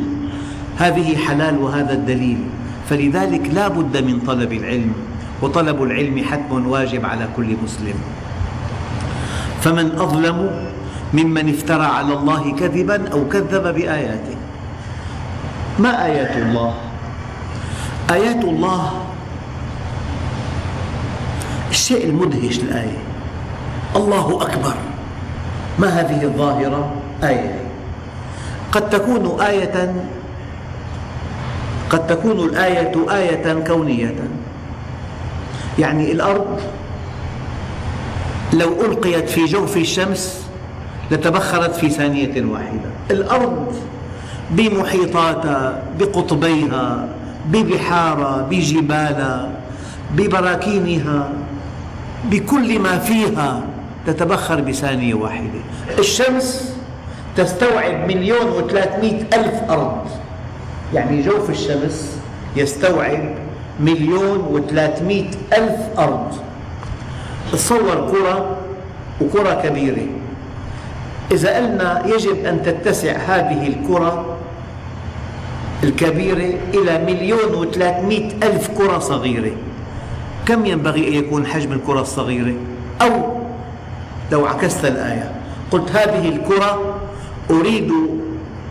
هذه 0.78 1.16
حلال 1.16 1.58
وهذا 1.58 1.92
الدليل. 1.92 2.38
فلذلك 2.90 3.50
لا 3.54 3.68
بد 3.68 3.96
من 4.04 4.20
طلب 4.20 4.52
العلم 4.52 4.92
وطلب 5.42 5.82
العلم 5.82 6.24
حتم 6.24 6.66
واجب 6.68 7.06
على 7.06 7.28
كل 7.36 7.56
مسلم. 7.64 7.98
فمن 9.60 9.98
أظلم 9.98 10.50
ممن 11.14 11.48
افترى 11.48 11.84
على 11.84 12.12
الله 12.14 12.52
كذبا 12.54 13.08
أو 13.12 13.28
كذب 13.28 13.74
بآياته. 13.74 14.36
ما 15.78 16.04
آيات 16.04 16.36
الله؟ 16.36 16.74
آيات 18.10 18.44
الله 18.44 18.82
الشيء 21.70 22.06
المدهش 22.06 22.58
الآية. 22.58 23.02
الله 23.96 24.26
أكبر. 24.42 24.74
ما 25.78 25.88
هذه 25.88 26.22
الظاهرة؟ 26.22 26.92
آية. 27.22 27.60
قد 28.72 28.90
تكون 28.90 29.40
آية 29.40 29.94
قد 31.90 32.06
تكون 32.06 32.40
الآية 32.40 32.92
آية 33.10 33.64
كونية. 33.66 34.14
يعني 35.78 36.12
الأرض 36.12 36.60
لو 38.52 38.68
ألقيت 38.80 39.28
في 39.28 39.44
جوف 39.44 39.76
الشمس 39.76 40.46
لتبخرت 41.10 41.74
في 41.74 41.90
ثانية 41.90 42.44
واحدة. 42.44 42.90
الأرض 43.10 43.76
بمحيطاتها 44.50 45.82
بقطبيها 45.98 47.08
ببحارها 47.46 48.46
بجبالها 48.50 49.48
ببراكينها 50.16 51.28
بكل 52.24 52.78
ما 52.78 52.98
فيها 52.98 53.62
تتبخر 54.06 54.60
بثانية 54.60 55.14
واحدة. 55.14 55.60
الشمس 55.98 56.74
تستوعب 57.36 58.06
مليون 58.08 58.48
وثلاثمئة 58.48 59.20
ألف 59.34 59.70
أرض. 59.70 60.06
يعني 60.94 61.22
جوف 61.22 61.50
الشمس 61.50 62.18
يستوعب 62.56 63.34
مليون 63.80 64.38
وثلاثمئة 64.38 65.30
ألف 65.52 65.98
أرض. 65.98 66.32
تصور 67.52 68.10
كرة 68.12 68.56
وكرة 69.20 69.54
كبيرة. 69.54 70.06
إذا 71.32 71.56
قلنا 71.56 72.06
يجب 72.06 72.44
أن 72.44 72.62
تتسع 72.62 73.12
هذه 73.12 73.66
الكرة 73.66 74.36
الكبيرة 75.84 76.54
إلى 76.74 77.04
مليون 77.04 77.54
وثلاثمئة 77.54 78.30
ألف 78.42 78.68
كرة 78.78 78.98
صغيرة. 78.98 79.52
كم 80.46 80.66
ينبغي 80.66 81.08
أن 81.08 81.12
يكون 81.12 81.46
حجم 81.46 81.72
الكرة 81.72 82.00
الصغيرة؟ 82.00 82.54
أو 83.02 83.35
لو 84.32 84.46
عكست 84.46 84.84
الآية. 84.84 85.30
قلت 85.70 85.90
هذه 85.90 86.28
الكرة 86.28 86.94
أريد 87.50 87.92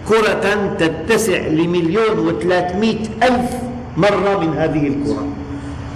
كرة 0.10 0.76
تتسع 0.80 1.38
لمليون 1.38 2.20
وثلاثمئة 2.20 3.00
ألف 3.24 3.52
مرة 3.98 4.40
من 4.40 4.58
هذه 4.58 4.88
الكرة. 4.88 5.28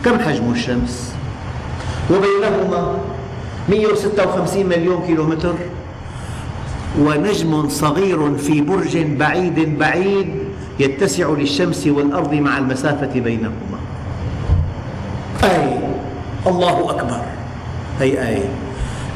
كم 0.06 0.20
حجم 0.20 0.52
الشمس؟ 0.52 1.14
وبينهما 2.12 2.98
156 3.70 4.66
مليون 4.66 5.04
كيلومتر. 5.08 5.54
ونجم 7.00 7.70
صغير 7.70 8.38
في 8.38 8.62
برج 8.62 8.98
بعيد 8.98 9.80
بعيد 9.80 10.36
يتسع 10.80 11.30
للشمس 11.30 11.88
والأرض 11.88 12.34
مع 12.34 12.58
المسافة 12.58 13.20
بينهما. 13.20 13.80
آية 15.44 15.98
الله 16.48 16.90
أكبر. 16.90 17.22
هي 18.00 18.28
آية 18.28 18.50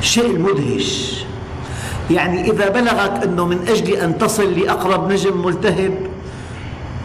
شيء 0.04 0.40
مدهش. 0.40 1.24
يعني 2.12 2.52
إذا 2.52 2.70
بلغك 2.70 3.24
أنه 3.24 3.46
من 3.46 3.60
أجل 3.68 3.94
أن 3.94 4.18
تصل 4.18 4.60
لأقرب 4.60 5.12
نجم 5.12 5.46
ملتهب 5.46 5.94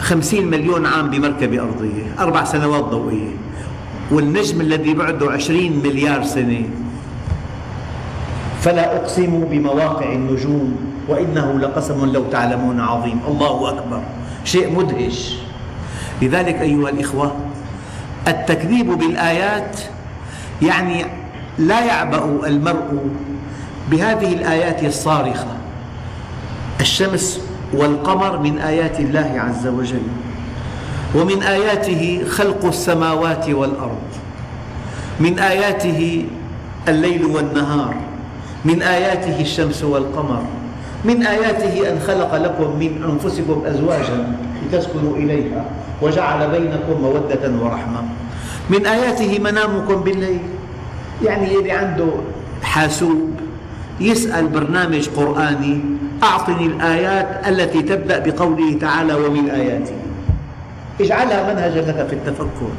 خمسين 0.01 0.51
مليون 0.51 0.87
عام 0.87 1.11
بمركبة 1.11 1.63
أرضية 1.63 2.15
أربع 2.19 2.45
سنوات 2.45 2.85
ضوئية 2.85 3.31
والنجم 4.11 4.61
الذي 4.61 4.95
بعده 4.95 5.31
عشرين 5.31 5.83
مليار 5.85 6.25
سنة. 6.25 6.63
فلا 8.61 8.97
أقسم 8.97 9.45
بمواقع 9.51 10.13
النجوم 10.13 10.77
وإنه 11.09 11.59
لقسم 11.59 12.13
لو 12.13 12.25
تعلمون 12.25 12.81
عظيم. 12.81 13.21
الله 13.29 13.69
أكبر. 13.69 14.03
شيء 14.45 14.79
مدهش. 14.79 15.37
لذلك 16.23 16.55
أيها 16.55 16.89
الإخوة 16.89 17.37
التكذيب 18.29 18.91
بالآيات 18.99 19.81
يعني 20.63 21.07
لا 21.59 21.85
يعبأ 21.85 22.25
المرء 22.47 22.99
بهذه 23.91 24.33
الآيات 24.33 24.85
الصارخة. 24.85 25.47
الشمس 26.81 27.41
والقمر 27.75 28.39
من 28.39 28.59
آيات 28.59 29.01
الله 29.01 29.33
عز 29.37 29.67
وجل 29.67 30.07
ومن 31.15 31.43
آياته 31.43 32.25
خلق 32.29 32.65
السماوات 32.65 33.49
والأرض 33.51 34.09
من 35.21 35.39
آياته 35.39 36.25
الليل 36.89 37.25
والنهار 37.25 37.95
من 38.65 38.83
آياته 38.83 39.41
الشمس 39.41 39.83
والقمر 39.85 40.43
من 41.05 41.27
آياته 41.27 41.93
أن 41.93 42.01
خلق 42.07 42.35
لكم 42.35 42.79
من 42.79 42.93
أنفسكم 43.11 43.63
أزواجا 43.67 44.33
لتسكنوا 44.67 45.17
إليها 45.17 45.65
وجعل 46.03 46.51
بينكم 46.51 47.03
مودة 47.03 47.45
ورحمة. 47.63 48.03
من 48.71 48.87
آياته 48.87 49.39
منامكم 49.39 49.95
بالليل 49.95 50.41
يعني 51.25 51.59
اللي 51.59 51.73
عنده 51.73 52.09
حاسوب 52.63 53.31
يسأل 54.01 54.47
برنامج 54.47 55.09
قرآني 55.09 55.81
أعطني 56.23 56.67
الآيات 56.67 57.49
التي 57.49 57.83
تبدأ 57.83 58.19
بقوله 58.19 58.79
تعالى 58.79 59.15
ومن 59.15 59.51
آياته. 59.51 59.95
اجعلها 61.01 61.55
منهجا 61.55 61.81
لك 61.81 62.07
في 62.07 62.13
التفكر. 62.13 62.71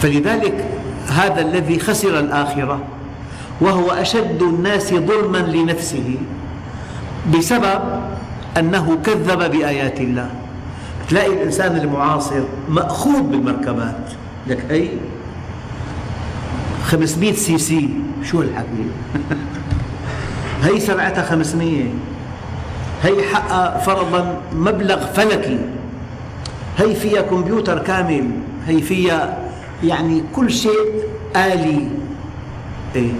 فلذلك 0.00 0.64
هذا 1.08 1.40
الذي 1.40 1.78
خسر 1.78 2.18
الآخرة 2.18 2.80
وهو 3.60 3.90
أشد 3.90 4.42
الناس 4.42 4.94
ظلما 4.94 5.38
لنفسه 5.38 6.14
بسبب 7.34 7.80
أنه 8.58 8.98
كذب 9.04 9.50
بآيات 9.50 10.00
الله. 10.00 10.30
تلاقي 11.08 11.32
الإنسان 11.32 11.76
المعاصر 11.76 12.42
مأخوذ 12.68 13.22
بالمركبات. 13.22 14.04
لك 14.46 14.64
هي 14.70 14.88
500 16.90 17.32
سي 17.32 17.58
سي. 17.58 17.88
شو 18.24 18.40
هالحكي 18.40 18.66
هي 20.64 20.80
سرعتها 20.80 21.24
500 21.24 21.84
هي 23.02 23.22
حقها 23.22 23.78
فرضا 23.78 24.40
مبلغ 24.52 25.06
فلكي. 25.06 25.58
هي 26.78 26.94
فيها 26.94 27.22
كمبيوتر 27.22 27.78
كامل. 27.78 28.30
هي 28.66 28.82
فيها 28.82 29.38
يعني 29.84 30.22
كل 30.34 30.50
شيء 30.50 31.04
آلي. 31.36 31.88
إيه؟ 32.96 33.12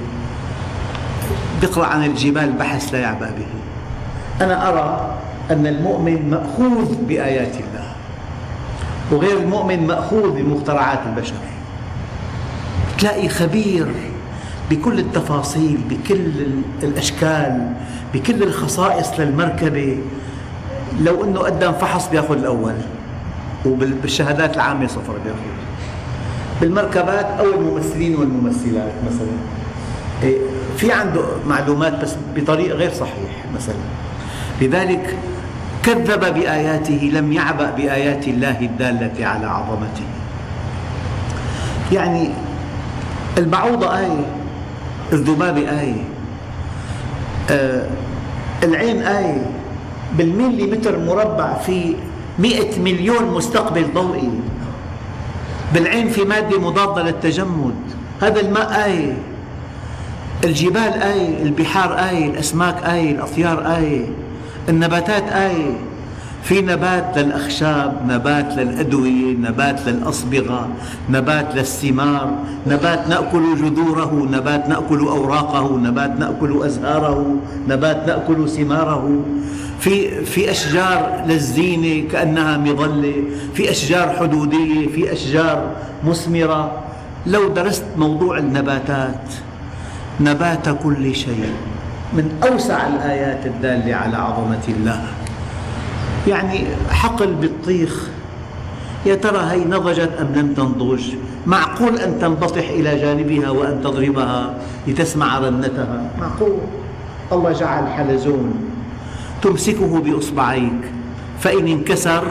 يقرأ 1.62 1.87
عن 1.87 2.04
الجبال 2.04 2.52
بحث 2.52 2.92
لا 2.94 2.98
يعبأ 2.98 3.26
به. 3.26 3.46
أنا 4.44 4.68
أرى 4.68 5.18
أن 5.50 5.66
المؤمن 5.66 6.30
مأخوذ 6.30 6.94
بآيات 7.09 7.54
الله. 7.54 7.92
وغير 9.12 9.37
المؤمن 9.38 9.87
مأخوذ 9.87 10.30
بمخترعات 10.30 11.00
البشر. 11.06 11.49
تلاقي 13.00 13.28
خبير 13.28 13.86
بكل 14.70 14.98
التفاصيل 14.98 15.78
بكل 15.90 16.30
الأشكال 16.82 17.72
بكل 18.14 18.42
الخصائص 18.42 19.20
للمركبة. 19.20 19.98
لو 21.00 21.24
أنه 21.24 21.40
قدم 21.40 21.72
فحص 21.72 22.08
بيأخذ 22.08 22.38
الأول 22.38 22.74
وبالشهادات 23.66 24.54
العامة 24.54 24.86
صفر 24.86 25.12
بيأخذ. 25.12 25.60
بالمركبات 26.60 27.26
أو 27.26 27.44
الممثلين 27.44 28.16
والممثلات 28.16 28.92
مثلا. 29.06 29.36
إيه، 30.22 30.38
في 30.76 30.92
عنده 30.92 31.22
معلومات 31.46 32.02
بس 32.02 32.14
بطريق 32.36 32.76
غير 32.76 32.92
صحيح 32.92 33.44
مثلا. 33.54 33.74
لذلك 34.60 35.16
كذب 35.82 36.34
بآياته 36.34 37.10
لم 37.14 37.32
يعبأ 37.32 37.70
بآيات 37.70 38.28
الله 38.28 38.60
الدالة 38.60 39.26
على 39.26 39.46
عظمته. 39.46 40.04
يعني 41.92 42.30
البعوضة 43.38 43.98
آية 43.98 44.26
الذبابة 45.12 45.80
آية 45.80 46.04
آه 47.50 47.86
العين 48.62 49.02
آية 49.02 49.46
بالملي 50.18 50.66
متر 50.66 50.98
مربع 50.98 51.54
في 51.54 51.94
مئة 52.38 52.78
مليون 52.80 53.24
مستقبل 53.24 53.86
ضوئي. 53.94 54.30
بالعين 55.74 56.08
في 56.08 56.24
مادة 56.24 56.60
مضادة 56.60 57.02
للتجمد. 57.02 57.74
هذا 58.22 58.40
الماء 58.40 58.84
آية 58.84 59.16
الجبال 60.44 61.02
آية 61.02 61.42
البحار 61.42 61.98
آية 61.98 62.26
الأسماك 62.26 62.84
آية 62.84 63.10
الأطيار 63.10 63.76
آية 63.76 64.06
النباتات 64.68 65.22
آية 65.32 65.70
في 66.42 66.61
نبات 66.61 67.18
للأخشاب 67.18 68.00
نبات 68.09 68.53
للأدوية 68.53 69.37
نبات 69.37 69.87
للأصبغة 69.87 70.68
نبات 71.11 71.55
للثمار 71.55 72.35
نبات 72.66 73.09
نأكل 73.09 73.57
جذوره 73.57 74.29
نبات 74.31 74.68
نأكل 74.68 75.00
أوراقه 75.00 75.76
نبات 75.76 76.11
نأكل 76.18 76.62
أزهاره 76.64 77.37
نبات 77.68 78.07
نأكل 78.07 78.48
ثماره. 78.48 79.24
في 79.81 80.24
في 80.24 80.50
أشجار 80.50 81.24
للزينة 81.26 82.09
كأنها 82.09 82.57
مظلة 82.57 83.14
في 83.55 83.70
أشجار 83.70 84.09
حدودية 84.09 84.88
في 84.88 85.12
أشجار 85.12 85.70
مثمرة. 86.05 86.72
لو 87.26 87.48
درست 87.48 87.85
موضوع 87.96 88.38
النباتات 88.38 89.20
نبات 90.20 90.68
كل 90.83 91.14
شيء 91.14 91.53
من 92.12 92.33
أوسع 92.53 92.87
الآيات 92.87 93.46
الدالة 93.46 93.94
على 93.94 94.16
عظمة 94.16 94.64
الله. 94.68 95.00
يعني 96.28 96.66
حقل 96.90 97.35
بطيخ 97.35 98.09
يا 99.06 99.14
ترى 99.14 99.38
هي 99.38 99.64
نضجت 99.64 100.11
أم 100.20 100.28
لم 100.35 100.54
تنضج؟ 100.54 101.02
معقول 101.46 101.96
أن 101.96 102.18
تنبطح 102.20 102.68
إلى 102.68 102.96
جانبها 102.96 103.50
وأن 103.50 103.80
تضربها 103.85 104.54
لتسمع 104.87 105.38
رنتها؟ 105.38 106.11
معقول. 106.20 106.56
الله 107.33 107.52
جعل 107.52 107.88
حلزون 107.88 108.54
تمسكه 109.42 110.00
بإصبعيك 110.00 110.92
فإن 111.40 111.66
انكسر 111.66 112.24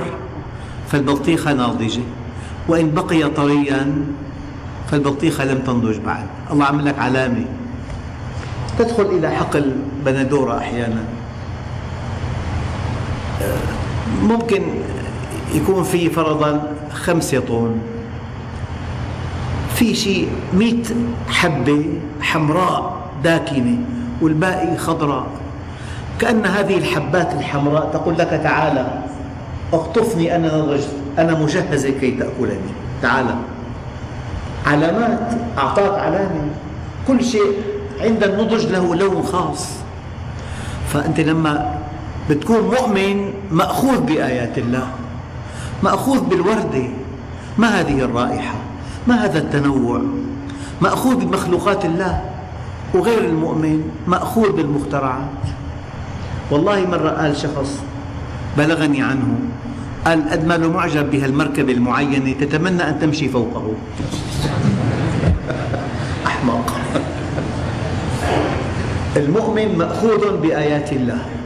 فالبطيخة 0.91 1.53
ناضجة 1.53 2.01
وإن 2.67 2.91
بقي 2.91 3.29
طريا 3.29 4.05
فالبطيخة 4.91 5.45
لم 5.45 5.59
تنضج 5.59 5.97
بعد. 5.97 6.25
الله 6.51 6.65
عمل 6.65 6.85
لك 6.85 6.99
علامة. 6.99 7.45
تدخل 8.79 9.05
إلى 9.05 9.29
حقل 9.29 9.75
بندورة 10.05 10.57
أحيانا. 10.57 11.03
ممكن 14.23 14.61
يكون 15.53 15.83
في 15.83 16.09
فرضا 16.09 16.71
خمسة 16.91 17.39
طن 17.39 17.75
في 19.75 19.95
شيء 19.95 20.29
مئة 20.53 20.83
حبة 21.29 21.85
حمراء 22.21 22.97
داكنة 23.23 23.77
والباقي 24.21 24.77
خضراء. 24.77 25.27
كأن 26.19 26.45
هذه 26.45 26.77
الحبات 26.77 27.33
الحمراء 27.33 27.89
تقول 27.93 28.17
لك 28.17 28.29
تعالى 28.43 29.03
اقطفني 29.73 30.35
أنا 30.35 30.57
نضجت 30.57 30.93
أنا 31.17 31.39
مجهزة 31.39 31.89
كي 31.89 32.11
تأكلني. 32.11 32.71
تعالى. 33.01 33.35
علامات 34.65 35.19
أعطاك 35.57 35.99
علامة. 35.99 36.41
كل 37.07 37.23
شيء 37.23 37.53
عند 38.01 38.23
النضج 38.23 38.65
له 38.65 38.95
لون 38.95 39.23
خاص. 39.23 39.69
فأنت 40.93 41.19
لما 41.19 41.78
بتكون 42.29 42.61
مؤمن 42.61 43.33
مأخوذ 43.51 43.99
بآيات 44.01 44.57
الله 44.57 44.87
مأخوذ 45.83 46.19
بالوردة. 46.19 46.87
ما 47.57 47.79
هذه 47.79 47.99
الرائحة؟ 47.99 48.55
ما 49.07 49.25
هذا 49.25 49.39
التنوع؟ 49.39 50.01
مأخوذ 50.81 51.15
بمخلوقات 51.15 51.85
الله. 51.85 52.21
وغير 52.93 53.25
المؤمن 53.25 53.83
مأخوذ 54.07 54.51
بالمخترعات. 54.51 55.41
والله 56.51 56.87
مرة 56.87 57.09
قال 57.09 57.37
شخص 57.37 57.79
بلغني 58.57 59.01
عنه 59.01 59.39
قال 60.05 60.29
قد 60.29 60.45
ما 60.45 60.57
معجب 60.57 61.11
بهالمركبة 61.11 61.71
المعينة 61.73 62.33
تتمنى 62.33 62.83
أن 62.89 62.99
تمشي 62.99 63.29
فوقه. 63.29 63.73
أحمق. 66.27 66.65
المؤمن 69.17 69.77
مأخوذ 69.77 70.37
بآيات 70.37 70.93
الله. 70.93 71.38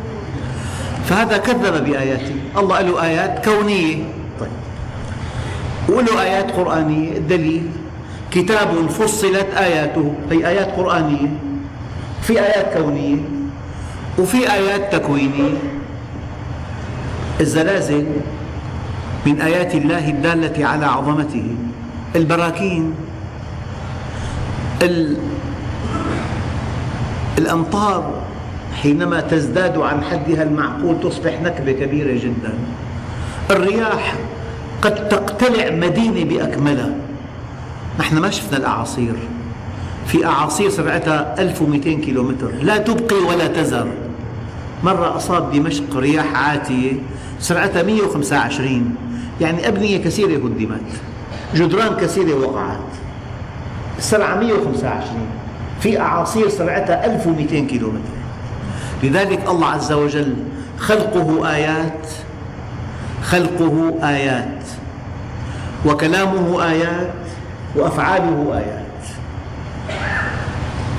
فهذا 1.05 1.37
كذب 1.37 1.83
بآياته 1.83 2.35
الله 2.57 2.81
له 2.81 3.03
آيات 3.03 3.45
كونية. 3.45 3.95
طيب. 4.39 4.49
وله 5.89 6.21
آيات 6.21 6.51
قرآنية. 6.51 7.17
الدليل 7.17 7.69
كتاب 8.31 8.89
فصلت 8.89 9.47
آياته. 9.57 10.15
هي 10.31 10.47
آيات 10.47 10.71
قرآنية. 10.79 11.27
في 12.21 12.39
آيات 12.39 12.77
كونية. 12.77 13.17
وفي 14.19 14.53
آيات 14.53 14.95
تكوينية. 14.95 15.57
الزلازل 17.41 18.05
من 19.25 19.41
آيات 19.41 19.75
الله 19.75 20.09
الدالة 20.09 20.65
على 20.65 20.85
عظمته. 20.85 21.55
البراكين. 22.15 22.93
الأمطار. 27.37 28.22
حينما 28.81 29.21
تزداد 29.21 29.77
عن 29.77 30.03
حدها 30.03 30.43
المعقول 30.43 30.99
تصبح 30.99 31.41
نكبة 31.41 31.71
كبيرة 31.71 32.13
جدا. 32.13 32.53
الرياح 33.51 34.15
قد 34.81 35.09
تقتلع 35.09 35.69
مدينة 35.69 36.23
بأكملها. 36.23 36.93
نحن 37.99 38.17
ما 38.17 38.29
شفنا 38.29 38.57
الأعاصير. 38.57 39.13
في 40.07 40.25
أعاصير 40.25 40.69
سرعتها 40.69 41.35
1200 41.39 42.01
كيلومتر. 42.01 42.51
لا 42.61 42.77
تبقي 42.77 43.15
ولا 43.15 43.47
تذر. 43.47 43.87
مرة 44.83 45.15
أصاب 45.17 45.51
دمشق 45.51 45.97
رياح 45.97 46.35
عاتية 46.35 46.91
سرعتها 47.39 47.83
125 47.83 48.95
يعني 49.41 49.67
أبنية 49.67 49.97
كثيرة 49.97 50.35
هدمت. 50.35 50.81
جدران 51.55 51.95
كثيرة 51.95 52.35
وقعت. 52.35 52.79
السرعة 53.97 54.35
125 54.39 55.27
في 55.79 55.99
أعاصير 55.99 56.49
سرعتها 56.49 57.05
1200 57.05 57.67
كيلومتر. 57.67 58.22
لذلك 59.03 59.49
الله 59.49 59.67
عز 59.67 59.91
وجل 59.91 60.33
خلقه 60.79 61.55
آيات 61.55 62.07
خلقه 63.23 63.95
آيات 64.03 64.63
وكلامه 65.85 66.69
آيات 66.71 67.13
وأفعاله 67.75 68.51
آيات. 68.53 68.83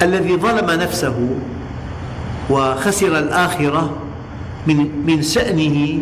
الذي 0.02 0.36
ظلم 0.36 0.70
نفسه 0.80 1.28
وخسر 2.50 3.18
الآخرة 3.18 3.90
من 4.66 5.06
من 5.06 5.22
شأنه 5.22 5.98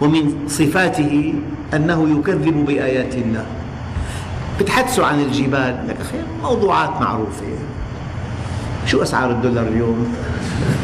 ومن 0.00 0.44
صفاته 0.48 1.34
أنه 1.74 2.18
يكذب 2.18 2.66
بآيات 2.66 3.14
الله. 3.14 3.44
بتحدثوا 4.60 5.06
عن 5.06 5.20
الجبال؟ 5.20 5.76
لك 5.88 5.96
موضوعات 6.42 7.00
معروفة. 7.00 7.46
شو 8.86 9.02
أسعار 9.02 9.30
الدولار 9.30 9.66
اليوم؟ 9.66 10.14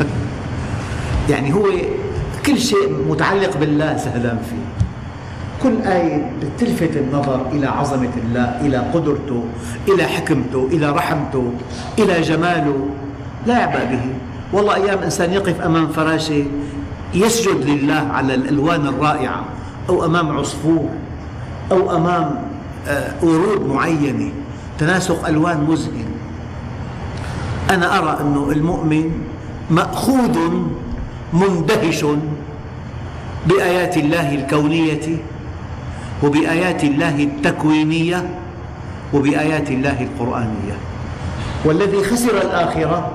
يعني 1.30 1.54
هو 1.54 1.66
كل 2.46 2.58
شيء 2.58 3.04
متعلق 3.08 3.56
بالله 3.56 3.96
سهلان 3.96 4.38
فيه. 4.50 4.66
كل 5.62 5.82
آية 5.82 6.30
بتلفت 6.42 6.96
النظر 6.96 7.46
إلى 7.52 7.66
عظمة 7.66 8.10
الله 8.24 8.60
إلى 8.60 8.76
قدرته 8.76 9.44
إلى 9.88 10.04
حكمته 10.04 10.68
إلى 10.72 10.90
رحمته 10.90 11.52
إلى 11.98 12.20
جماله. 12.20 12.86
لا 13.46 13.58
يعبأ 13.58 13.84
به. 13.84 14.00
والله 14.52 14.74
أيام 14.74 14.98
إنسان 14.98 15.32
يقف 15.32 15.60
أمام 15.60 15.88
فراشة 15.88 16.44
يسجد 17.14 17.64
لله 17.64 18.08
على 18.12 18.34
الألوان 18.34 18.86
الرائعة 18.86 19.44
أو 19.88 20.04
أمام 20.04 20.38
عصفور 20.38 20.88
أو 21.72 21.96
أمام 21.96 22.34
آه، 22.88 23.12
ورود 23.22 23.66
معينة 23.66 24.32
تناسق 24.78 25.26
ألوان 25.28 25.66
مذهل 25.68 26.04
أنا 27.70 27.98
أرى 27.98 28.20
أن 28.20 28.46
المؤمن 28.52 29.10
مأخوذ 29.70 30.38
مندهش 31.32 32.04
بآيات 33.46 33.96
الله 33.96 34.34
الكونية 34.34 35.06
وبآيات 36.22 36.84
الله 36.84 37.16
التكوينية 37.22 38.20
وبآيات 39.14 39.68
الله 39.70 39.98
القرآنية. 40.00 40.76
والذي 41.64 42.04
خسر 42.04 42.36
الآخرة 42.42 43.10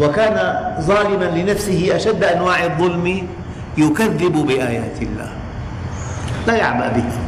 وكان 0.00 0.36
ظالما 0.80 1.24
لنفسه 1.24 1.96
أشد 1.96 2.24
أنواع 2.24 2.64
الظلم 2.64 3.26
يكذب 3.78 4.34
بآيات 4.46 4.98
الله. 5.02 5.30
لا 6.46 6.54
يعبأ 6.56 6.88
بها 6.88 7.18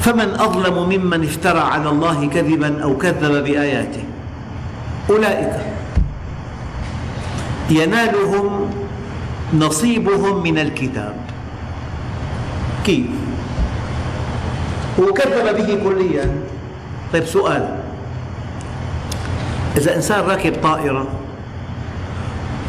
فمن 0.00 0.34
أظلم 0.40 0.76
ممن 0.88 1.24
افترى 1.24 1.60
على 1.60 1.88
الله 1.88 2.28
كذبا 2.28 2.82
أو 2.82 2.96
كذب 2.96 3.44
بآياته 3.44 4.04
أولئك 5.10 5.52
ينالهم 7.70 8.70
نصيبهم 9.54 10.42
من 10.42 10.58
الكتاب. 10.58 11.14
كيف؟ 12.84 13.06
هو 15.00 15.12
كذب 15.12 15.56
به 15.56 15.84
كليا. 15.84 16.30
طيب 17.12 17.24
سؤال. 17.24 17.78
إذا 19.76 19.96
إنسان 19.96 20.20
راكب 20.20 20.54
طائرة 20.62 21.06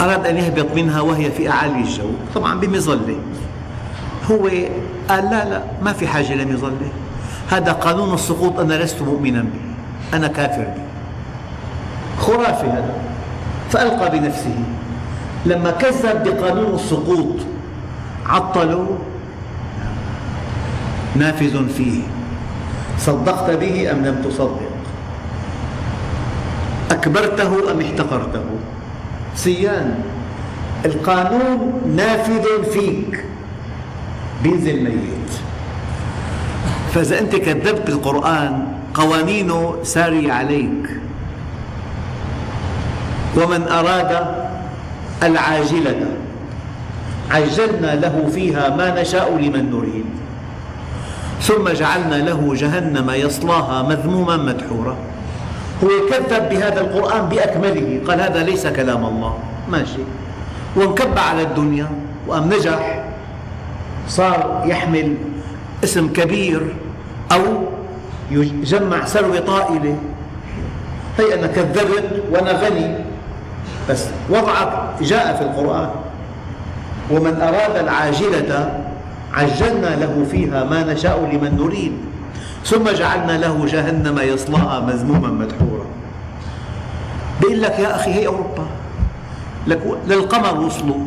أراد 0.02 0.28
أن 0.28 0.38
يهبط 0.38 0.76
منها 0.76 1.02
وهي 1.02 1.32
في 1.32 1.50
أعالي 1.50 1.80
الجو 1.80 2.10
طبعا 2.36 2.60
بمظلة. 2.60 3.16
هو 4.32 4.50
قال 5.10 5.24
لا 5.24 5.50
لا 5.50 5.64
ما 5.82 5.94
في 5.94 6.08
حاجة 6.08 6.34
لمظلة. 6.34 6.92
هذا 7.52 7.72
قانون 7.72 8.14
السقوط 8.14 8.60
أنا 8.60 8.74
لست 8.74 9.02
مؤمنا 9.02 9.42
به 9.42 10.18
أنا 10.18 10.28
كافر 10.28 10.64
به. 10.64 10.84
خرافي 12.20 12.68
هذا 12.68 12.94
فألقى 13.74 14.20
بنفسه. 14.20 14.56
لما 15.46 15.72
كذب 15.72 16.24
بقانون 16.24 16.76
السقوط 16.76 17.36
عطلوا. 18.26 18.88
نافذ 21.16 21.70
فيه. 21.70 22.02
صدقت 22.98 23.52
به 23.52 23.92
أم 23.92 24.06
لم 24.06 24.22
تصدق؟ 24.22 24.74
أكبرته 26.92 27.72
أم 27.72 27.82
احتقرته؟ 27.82 28.46
سيان 29.36 29.96
القانون 30.86 31.82
نافذ 31.96 32.64
فيك. 32.74 33.26
بينزل 34.44 34.84
ميت 34.84 35.32
فإذا 36.94 37.20
أنت 37.20 37.36
كذبت 37.36 37.90
القرآن 37.90 38.68
قوانينه 38.94 39.76
سارية 39.84 40.34
عليك. 40.34 41.03
ومن 43.38 43.68
أراد 43.68 44.28
العاجلة. 45.24 46.06
عجلنا 47.32 47.96
له 47.96 48.30
فيها 48.34 48.70
ما 48.70 49.02
نشاء 49.02 49.38
لمن 49.38 49.72
نريد. 49.72 50.06
ثم 51.42 51.70
جعلنا 51.70 52.16
له 52.16 52.56
جهنم 52.56 53.10
يصلاها 53.10 53.82
مذموما 53.82 54.38
مدحورا. 54.38 54.96
هو 55.84 55.90
كذب 56.10 56.50
بهذا 56.50 56.82
القرآن 56.82 57.30
بأكمله. 57.30 58.00
قال 58.08 58.22
هذا 58.22 58.44
ليس 58.44 58.68
كلام 58.68 59.06
الله. 59.06 59.38
ماشي. 59.70 60.04
وانكب 60.76 61.18
على 61.18 61.42
الدنيا 61.42 61.88
وأم 62.28 62.54
نجح. 62.54 63.04
صار 64.08 64.64
يحمل 64.66 65.16
اسم 65.84 66.14
كبير 66.14 66.76
أو 67.32 67.42
يجمع 68.32 69.06
ثروة 69.06 69.40
طائلة. 69.40 69.98
هي 71.20 71.34
أنا 71.34 71.48
كذبت 71.48 72.24
وأنا 72.32 72.52
غني. 72.52 73.13
بس 73.90 74.06
وضعك 74.30 74.90
جاء 75.02 75.36
في 75.36 75.42
القرآن. 75.42 75.90
ومن 77.12 77.42
أراد 77.42 77.76
العاجلة 77.78 78.80
عجلنا 79.34 79.96
له 79.96 80.26
فيها 80.32 80.64
ما 80.64 80.94
نشاء 80.94 81.20
لمن 81.20 81.58
نريد. 81.58 81.94
ثم 82.66 82.90
جعلنا 82.90 83.38
له 83.38 83.66
جهنم 83.66 84.20
يصلاها 84.20 84.80
مذموما 84.80 85.28
مدحورا. 85.28 85.86
بيقول 87.42 87.62
لك 87.62 87.80
يا 87.80 87.96
أخي 87.96 88.14
هي 88.14 88.28
أوروبا. 88.28 88.66
لك 89.68 89.82
للقمر 90.08 90.60
وصلوا. 90.60 91.06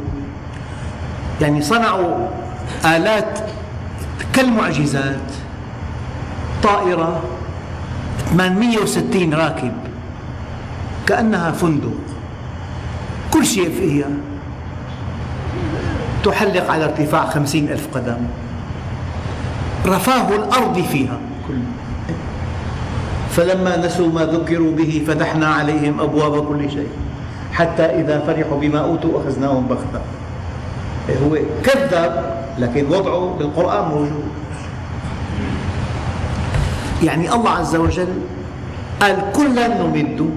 يعني 1.41 1.63
صنعوا 1.63 2.29
آلات 2.85 3.39
كالمعجزات. 4.33 5.33
طائرة 6.63 7.23
860 8.31 9.35
راكب. 9.35 9.73
كأنها 11.07 11.51
فندق. 11.51 12.06
كل 13.35 13.47
شيء 13.47 13.71
فيها. 13.71 14.09
تحلق 16.25 16.71
على 16.71 16.85
ارتفاع 16.85 17.27
خمسين 17.27 17.69
ألف 17.69 17.89
قدم. 17.95 18.17
رفاه 19.87 20.29
الأرض 20.29 20.81
فيها. 20.81 21.19
فلما 23.31 23.77
نسوا 23.87 24.09
ما 24.09 24.25
ذكروا 24.25 24.73
به 24.73 25.05
فتحنا 25.07 25.47
عليهم 25.47 26.01
أبواب 26.01 26.47
كل 26.49 26.71
شيء. 26.71 26.89
حتى 27.53 27.83
إذا 27.83 28.25
فرحوا 28.27 28.61
بما 28.61 28.79
أوتوا 28.79 29.21
أخذناهم 29.21 29.67
بغتة. 29.67 30.01
هو 31.23 31.39
كذب 31.65 32.13
لكن 32.59 32.87
وضعه 32.87 33.37
بالقرآن 33.39 33.89
موجود. 33.89 34.25
يعني 37.03 37.33
الله 37.35 37.51
عز 37.51 37.77
وجل 37.77 38.09
قال 39.01 39.17
كلا 39.37 39.69
نمد 39.69 40.31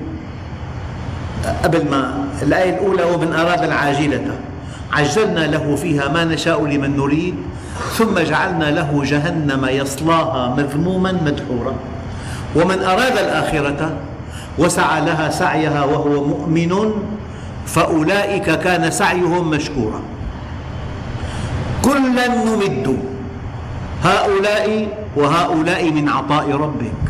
قبل 1.63 1.89
ما 1.91 2.27
الآية 2.41 2.69
الأولى 2.69 3.03
ومن 3.03 3.33
أراد 3.33 3.63
العاجلة. 3.63 4.21
عجلنا 4.93 5.47
له 5.47 5.75
فيها 5.75 6.07
ما 6.07 6.23
نشاء 6.25 6.65
لمن 6.65 6.97
نريد 6.97 7.35
ثم 7.93 8.19
جعلنا 8.19 8.71
له 8.71 9.03
جهنم 9.05 9.65
يصلاها 9.65 10.55
مذموما 10.57 11.12
مدحورا. 11.12 11.73
ومن 12.55 12.83
أراد 12.83 13.17
الآخرة 13.17 13.91
وسعى 14.57 15.01
لها 15.01 15.29
سعيها 15.29 15.83
وهو 15.83 16.25
مؤمن 16.25 16.91
فأولئك 17.65 18.51
كان 18.59 18.91
سعيهم 18.91 19.49
مشكورا. 19.49 20.01
كلا 21.81 22.27
نمد 22.27 22.97
هؤلاء 24.03 24.88
وهؤلاء 25.15 25.91
من 25.91 26.09
عطاء 26.09 26.51
ربك 26.51 27.01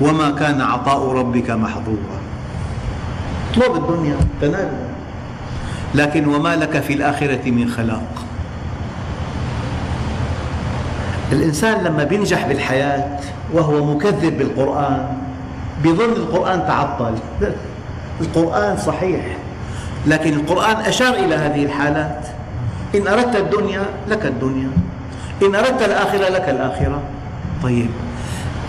وما 0.00 0.30
كان 0.30 0.60
عطاء 0.60 1.12
ربك 1.12 1.50
محظورا. 1.50 2.21
اطلب 3.52 3.76
الدنيا. 3.76 4.16
تنالها 4.40 4.88
لكن 5.94 6.28
وما 6.28 6.56
لك 6.56 6.80
في 6.80 6.92
الآخرة 6.92 7.50
من 7.50 7.68
خلاق. 7.68 8.24
الإنسان 11.32 11.84
لما 11.84 12.08
ينجح 12.10 12.46
بالحياة 12.46 13.18
وهو 13.52 13.84
مكذب 13.94 14.38
بالقرآن 14.38 15.06
بظن 15.84 16.12
القرآن 16.12 16.66
تعطل. 16.66 17.14
القرآن 18.20 18.76
صحيح. 18.76 19.24
لكن 20.06 20.32
القرآن 20.32 20.76
أشار 20.76 21.14
إلى 21.14 21.34
هذه 21.34 21.64
الحالات. 21.64 22.26
إن 22.94 23.08
أردت 23.08 23.36
الدنيا 23.36 23.82
لك 24.08 24.26
الدنيا. 24.26 24.68
إن 25.42 25.54
أردت 25.54 25.82
الآخرة 25.82 26.28
لك 26.28 26.48
الآخرة. 26.48 27.00
طيب. 27.62 27.90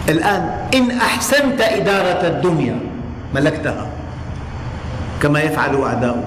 الآن 0.10 0.50
إن 0.76 0.92
أحسنت 0.92 1.62
إدارة 1.62 2.28
الدنيا 2.28 2.80
ملكتها. 3.36 3.93
كما 5.24 5.42
يفعل 5.42 5.82
أعداؤك 5.82 6.24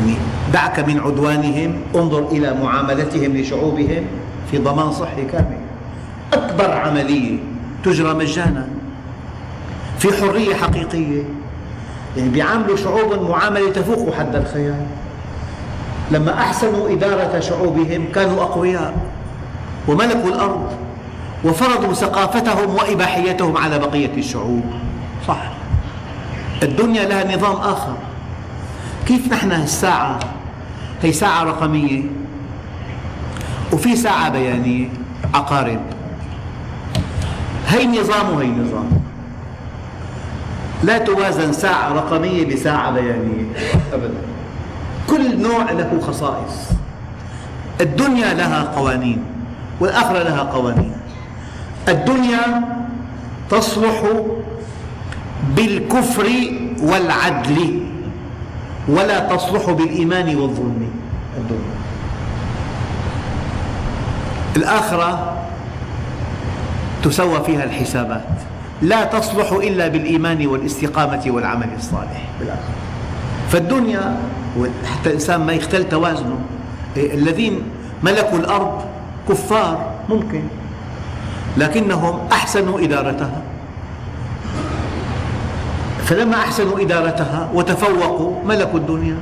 يعني 0.00 0.16
دعك 0.52 0.80
من 0.80 1.00
عدوانهم 1.00 1.74
انظر 1.94 2.28
إلى 2.32 2.54
معاملتهم 2.62 3.36
لشعوبهم 3.36 4.04
في 4.50 4.58
ضمان 4.58 4.92
صحي 4.92 5.24
كامل. 5.24 5.58
أكبر 6.32 6.70
عملية 6.70 7.38
تجرى 7.84 8.14
مجانا 8.14 8.66
في 9.98 10.12
حرية 10.12 10.54
حقيقية. 10.54 11.22
يعني 12.16 12.28
بيعاملوا 12.28 12.76
شعوب 12.76 13.30
معاملة 13.30 13.70
تفوق 13.70 14.14
حد 14.14 14.36
الخيال. 14.36 14.86
لما 16.10 16.32
أحسنوا 16.32 16.92
إدارة 16.92 17.40
شعوبهم 17.40 18.04
كانوا 18.14 18.42
أقوياء 18.42 18.94
وملكوا 19.88 20.28
الأرض 20.28 20.72
وفرضوا 21.44 21.92
ثقافتهم 21.92 22.74
وإباحيتهم 22.74 23.56
على 23.56 23.78
بقية 23.78 24.16
الشعوب. 24.16 24.64
صح. 25.28 25.53
الدنيا 26.64 27.04
لها 27.04 27.36
نظام 27.36 27.56
آخر. 27.56 27.96
كيف 29.06 29.32
نحن 29.32 29.52
الساعة 29.52 30.18
هي 31.02 31.12
ساعة 31.12 31.44
رقمية 31.44 32.02
وفي 33.72 33.96
ساعة 33.96 34.28
بيانية 34.28 34.88
عقارب 35.34 35.80
هي 37.68 37.86
نظام 37.86 38.30
وهي 38.36 38.46
نظام. 38.46 38.90
لا 40.82 40.98
توازن 40.98 41.52
ساعة 41.52 41.92
رقمية 41.92 42.54
بساعة 42.54 42.90
بيانية 42.90 43.44
أبدا. 43.92 44.20
كل 45.10 45.42
نوع 45.42 45.70
له 45.70 46.00
خصائص. 46.06 46.70
الدنيا 47.80 48.34
لها 48.34 48.62
قوانين 48.62 49.24
والآخرة 49.80 50.22
لها 50.22 50.42
قوانين. 50.42 50.92
الدنيا 51.88 52.64
تصلح 53.50 54.02
بالكفر 55.56 56.28
والعدل 56.82 57.80
ولا 58.88 59.18
تصلح 59.18 59.70
بالإيمان 59.70 60.36
والظلم. 60.36 60.90
الدنيا 61.36 61.74
الآخرة 64.56 65.36
تسوى 67.02 67.44
فيها 67.44 67.64
الحسابات. 67.64 68.24
لا 68.82 69.04
تصلح 69.04 69.52
إلا 69.52 69.88
بالإيمان 69.88 70.46
والاستقامة 70.46 71.22
والعمل 71.26 71.68
الصالح. 71.76 72.22
فالدنيا 73.50 74.16
حتى 74.84 75.08
الإنسان 75.08 75.40
ما 75.40 75.52
يختل 75.52 75.88
توازنه. 75.88 76.38
الذين 76.96 77.62
ملكوا 78.02 78.38
الأرض 78.38 78.84
كفار 79.28 79.90
ممكن 80.08 80.42
لكنهم 81.56 82.18
أحسنوا 82.32 82.80
إدارتها. 82.80 83.42
فلما 86.04 86.36
أحسنوا 86.36 86.80
إدارتها 86.80 87.48
وتفوقوا 87.54 88.44
ملكوا 88.44 88.78
الدنيا. 88.78 89.16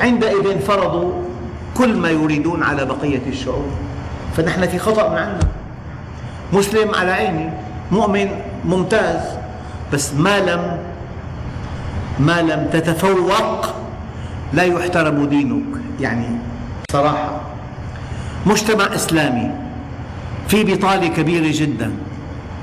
عندئذ 0.00 0.58
فرضوا 0.58 1.12
كل 1.76 1.96
ما 1.96 2.10
يريدون 2.10 2.62
على 2.62 2.84
بقية 2.84 3.22
الشعوب. 3.26 3.70
فنحن 4.36 4.66
في 4.66 4.78
خطأ 4.78 5.08
من 5.08 5.18
عندنا. 5.18 5.48
مسلم 6.52 6.94
على 6.94 7.10
عيني 7.10 7.50
مؤمن 7.92 8.28
ممتاز 8.64 9.20
بس 9.92 10.14
ما 10.14 10.40
لم 10.40 10.78
ما 12.18 12.42
لم 12.42 12.68
تتفوق 12.72 13.66
لا 14.52 14.62
يحترم 14.62 15.24
دينك. 15.24 15.64
يعني 16.00 16.26
صراحة 16.92 17.40
مجتمع 18.46 18.94
إسلامي 18.94 19.50
في 20.48 20.64
بطالة 20.64 21.08
كبيرة 21.08 21.50
جدا 21.50 21.90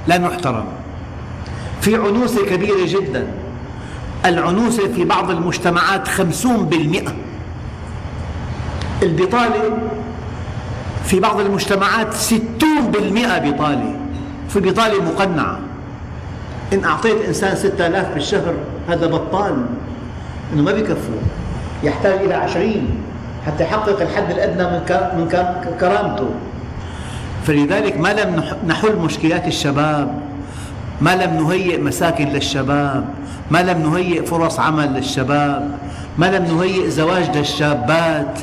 لا 0.08 0.18
نحترم 0.18 0.66
في 1.86 1.96
عنوسة 1.96 2.46
كبيرة 2.46 2.86
جدا. 2.86 3.28
العنوسة 4.26 4.94
في 4.94 5.06
بعض 5.06 5.32
المجتمعات 5.32 6.08
خمسون 6.08 6.66
بالمئة. 6.66 7.14
البطالة 9.04 9.78
في 11.06 11.20
بعض 11.20 11.40
المجتمعات 11.40 12.14
ستون 12.14 12.92
بالمئة 12.94 13.38
بطالة. 13.38 13.96
في 14.50 14.60
بطالة 14.60 15.04
مقنعة. 15.04 15.60
إن 16.74 16.84
أعطيت 16.84 17.22
إنسان 17.28 17.56
ستة 17.56 17.88
آلاف 17.88 18.14
بالشهر 18.14 18.54
هذا 18.90 19.08
بطال. 19.08 19.66
إنه 20.54 20.62
ما 20.62 20.72
بيكفوا 20.72 21.22
يحتاج 21.84 22.20
إلى 22.20 22.34
عشرين 22.34 22.88
حتى 23.46 23.64
يحقق 23.64 24.02
الحد 24.02 24.32
الأدنى 24.32 24.64
من 24.64 25.28
كرامته. 25.80 26.30
فلذلك 27.48 27.98
ما 27.98 28.14
لم 28.14 28.44
نحل 28.68 28.96
مشكلات 28.96 29.48
الشباب. 29.48 30.25
ما 31.02 31.16
لم 31.16 31.44
نهيئ 31.44 31.82
مساكن 31.82 32.28
للشباب 32.28 33.06
ما 33.52 33.64
لم 33.64 33.92
نهيئ 33.92 34.26
فرص 34.26 34.60
عمل 34.60 34.94
للشباب 34.94 35.78
ما 36.18 36.26
لم 36.26 36.58
نهيئ 36.58 36.90
زواج 36.90 37.38
للشابات 37.38 38.40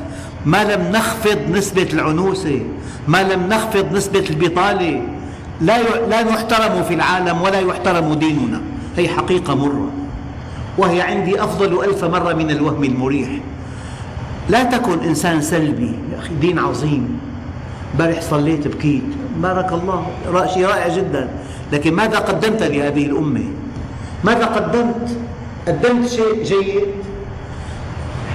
ما 0.47 0.65
لم 0.65 0.93
نخفض 0.93 1.38
نسبة 1.51 1.88
العنوسة 1.93 2.61
ما 3.09 3.23
لم 3.23 3.49
نخفض 3.49 3.93
نسبة 3.93 4.25
البطالة. 4.31 5.01
لا 5.61 5.83
لا 6.09 6.23
نحترم 6.23 6.83
في 6.83 6.95
العالم 6.95 7.43
ولا 7.43 7.61
يحترم 7.61 8.15
ديننا. 8.15 8.61
هي 8.97 9.09
حقيقة 9.09 9.55
مرة. 9.55 9.91
وهي 10.79 11.03
عندي 11.03 11.43
أفضل 11.43 11.85
ألف 11.85 12.05
مرة 12.05 12.33
من 12.33 12.51
الوهم 12.51 12.85
المريح. 12.85 13.29
لا 14.49 14.65
تكن 14.65 15.01
إنسان 15.01 15.43
سلبي 15.43 15.95
يا 16.12 16.19
أخي 16.19 16.35
دين 16.35 16.59
عظيم. 16.59 17.21
امبارح 17.93 18.21
صليت 18.21 18.69
بكيت. 18.69 19.03
بارك 19.37 19.73
الله 19.73 20.07
شيء 20.55 20.67
رائع 20.67 20.88
جدا. 20.88 21.29
لكن 21.72 21.94
ماذا 21.94 22.18
قدمت 22.18 22.62
لهذه 22.62 23.06
الأمة؟ 23.06 23.44
ماذا 24.24 24.46
قدمت؟ 24.46 25.16
قدمت 25.68 26.08
شيء 26.08 26.42
جيد. 26.42 26.87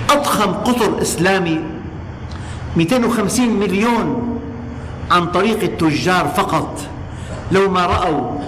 أضخم 0.10 0.54
قطر 0.54 1.02
إسلامي 1.02 1.60
250 2.78 3.50
مليون 3.50 4.40
عن 5.12 5.26
طريق 5.26 5.64
التجار 5.64 6.28
فقط. 6.28 6.80
لو 7.52 7.70
ما 7.70 7.86
رأوا 7.86 8.40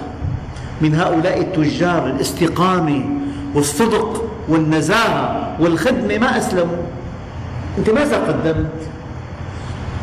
من 0.82 0.95
هؤلاء 0.95 1.41
التجار 1.41 2.08
الاستقامة 2.08 3.06
والصدق 3.56 4.25
والنزاهة 4.49 5.56
والخدمة 5.60 6.17
ما 6.17 6.38
أسلموا. 6.38 6.84
أنت 7.78 7.89
ماذا 7.89 8.17
قدمت؟ 8.17 8.71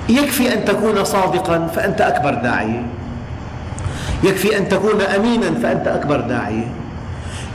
يكفي 0.09 0.55
أن 0.55 0.65
تكون 0.65 1.05
صادقا 1.05 1.67
فأنت 1.67 2.01
أكبر 2.01 2.35
داعية. 2.35 2.87
يكفي 4.25 4.59
أن 4.59 4.69
تكون 4.69 5.01
أمينا 5.01 5.55
فأنت 5.63 5.87
أكبر 5.87 6.21
داعية. 6.21 6.69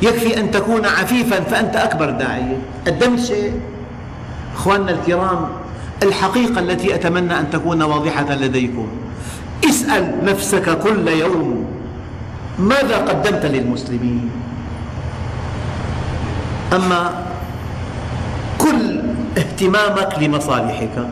يكفي 0.02 0.40
أن 0.40 0.52
تكون 0.52 0.86
عفيفا 0.86 1.40
فأنت 1.40 1.76
أكبر 1.76 2.10
داعية. 2.10 2.58
قدمت 2.88 3.20
شيء. 3.20 3.54
أخواننا 4.56 4.92
الكرام 4.92 5.48
الحقيقة 6.04 6.60
التي 6.60 6.96
أتمنى 6.96 7.40
أن 7.40 7.50
تكون 7.50 7.82
واضحة 7.82 8.34
لديكم. 8.34 8.88
اسأل 9.70 10.26
نفسك 10.26 10.78
كل 10.78 11.08
يوم 11.08 11.66
ماذا 12.60 12.98
قدمت 12.98 13.46
للمسلمين؟ 13.46 14.30
أما 16.74 17.14
كل 18.58 19.02
اهتمامك 19.38 20.20
لمصالحك 20.22 21.08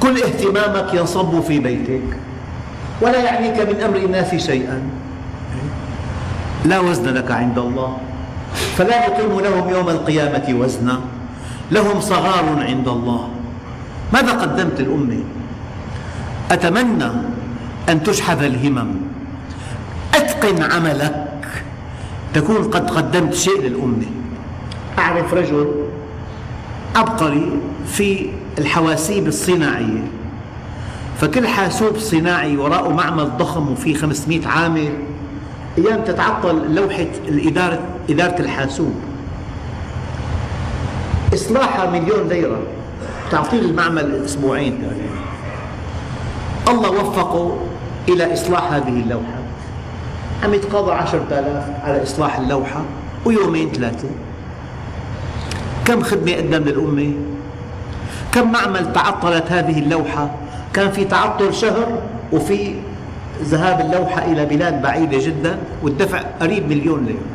كل 0.00 0.22
اهتمامك 0.22 0.94
ينصب 0.94 1.40
في 1.40 1.58
بيتك. 1.58 2.02
ولا 3.00 3.18
يعنيك 3.18 3.58
من 3.60 3.80
أمر 3.80 3.96
الناس 3.96 4.34
شيئا. 4.34 4.82
لا 6.64 6.78
وزن 6.80 7.14
لك 7.14 7.30
عند 7.30 7.58
الله. 7.58 7.96
فلا 8.76 9.08
نقيم 9.08 9.40
لهم 9.40 9.70
يوم 9.70 9.88
القيامة 9.88 10.46
وزنا 10.60 11.00
لهم 11.70 12.00
صغار 12.00 12.44
عند 12.58 12.88
الله. 12.88 13.28
ماذا 14.12 14.32
قدمت 14.32 14.80
الأمة؟ 14.80 15.20
أتمنى 16.50 17.10
أن 17.88 18.02
تشحذ 18.02 18.42
الهمم. 18.42 18.94
أتقن 20.14 20.62
عملك. 20.62 21.26
تكون 22.34 22.70
قد 22.70 22.90
قدمت 22.90 23.34
شيء 23.34 23.60
للأمة 23.60 24.06
أعرف 24.98 25.34
رجل 25.34 25.74
عبقري 26.96 27.58
في 27.86 28.30
الحواسيب 28.58 29.26
الصناعية. 29.26 30.02
فكل 31.20 31.46
حاسوب 31.46 31.98
صناعي 31.98 32.56
وراءه 32.56 32.88
معمل 32.88 33.36
ضخم 33.38 33.72
وفيه 33.72 33.94
500 33.94 34.46
عامل 34.46 34.92
أيام 35.78 36.04
تتعطل 36.04 36.74
لوحة 36.74 37.06
الإدارة 37.28 37.78
إدارة 38.10 38.40
الحاسوب. 38.40 38.94
إصلاحها 41.34 41.90
مليون 41.90 42.28
ليرة. 42.28 42.62
تعطيه 43.30 43.58
المعمل 43.58 44.24
أسبوعين. 44.24 44.92
الله 46.68 46.90
وفقه 46.90 47.56
إلى 48.08 48.32
إصلاح 48.32 48.72
هذه 48.72 48.88
اللوحة. 48.88 49.40
عم 50.44 50.54
يتقاضى 50.54 50.92
عشرة 50.92 51.26
آلاف 51.30 51.64
على 51.84 52.02
إصلاح 52.02 52.38
اللوحة 52.38 52.82
ويومين 53.24 53.72
ثلاثة. 53.72 54.08
كم 55.84 56.02
خدمة 56.02 56.32
قدم 56.32 56.64
للأمة؟ 56.64 57.12
كم 58.32 58.52
معمل 58.52 58.92
تعطلت 58.92 59.52
هذه 59.52 59.78
اللوحة؟ 59.78 60.30
كان 60.74 60.90
في 60.90 61.04
تعطل 61.04 61.54
شهر 61.54 62.02
وفي 62.32 62.74
ذهاب 63.42 63.80
اللوحة 63.80 64.24
إلى 64.24 64.46
بلاد 64.46 64.82
بعيدة 64.82 65.18
جدا 65.18 65.58
والدفع 65.82 66.18
قريب 66.40 66.68
مليون 66.68 67.04
ليرة. 67.04 67.30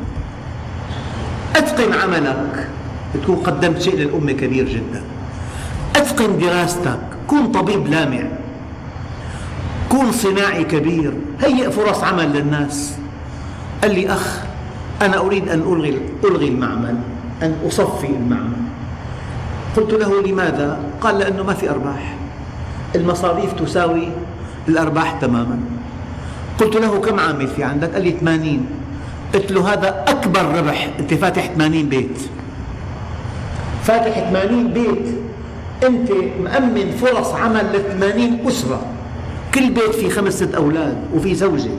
أتقن 1.56 1.92
عملك. 1.92 2.68
تكون 3.14 3.36
قدمت 3.36 3.82
شيء 3.82 3.96
للأمة 3.96 4.32
كبير 4.32 4.68
جدا. 4.68 5.02
أتقن 5.96 6.38
دراستك. 6.38 6.98
كن 7.26 7.52
طبيب 7.52 7.86
لامع. 7.86 8.22
كن 9.88 10.12
صناعي 10.12 10.64
كبير. 10.64 11.12
هيئ 11.40 11.70
فرص 11.70 12.04
عمل 12.04 12.32
للناس. 12.32 12.98
قال 13.82 13.94
لي 13.94 14.12
أخ 14.12 14.40
أنا 15.02 15.18
أريد 15.18 15.48
أن 15.48 15.60
ألغي, 15.60 16.00
ألغي 16.24 16.48
المعمل 16.48 16.96
أن 17.42 17.56
أصفي 17.66 18.06
المعمل. 18.06 18.66
قلت 19.76 19.92
له 19.92 20.22
لماذا؟ 20.22 20.80
قال 21.00 21.18
لأنه 21.18 21.42
ما 21.42 21.54
في 21.54 21.70
أرباح. 21.70 22.14
المصاريف 22.96 23.52
تساوي 23.52 24.08
الأرباح 24.68 25.12
تماما. 25.12 25.58
قلت 26.60 26.76
له 26.76 27.00
كم 27.00 27.20
عامل 27.20 27.46
في 27.46 27.64
عندك؟ 27.64 27.94
قال 27.94 28.04
لي 28.04 28.10
80 28.20 28.66
قلت 29.34 29.52
له 29.52 29.72
هذا 29.72 30.04
أكبر 30.08 30.58
ربح. 30.58 30.90
أنت 31.00 31.14
فاتح 31.14 31.46
80 31.46 31.88
بيت. 31.88 32.18
فاتح 33.82 34.30
80 34.30 34.72
بيت. 34.72 35.08
أنت 35.84 36.10
مأمن 36.42 36.90
فرص 36.90 37.32
عمل 37.32 37.72
ل 37.72 37.98
80 38.00 38.38
أسرة. 38.48 38.80
كل 39.54 39.70
بيت 39.70 39.94
فيه 39.94 40.10
خمس 40.10 40.32
ست 40.32 40.54
أولاد 40.54 40.96
وفي 41.14 41.34
زوجة. 41.34 41.70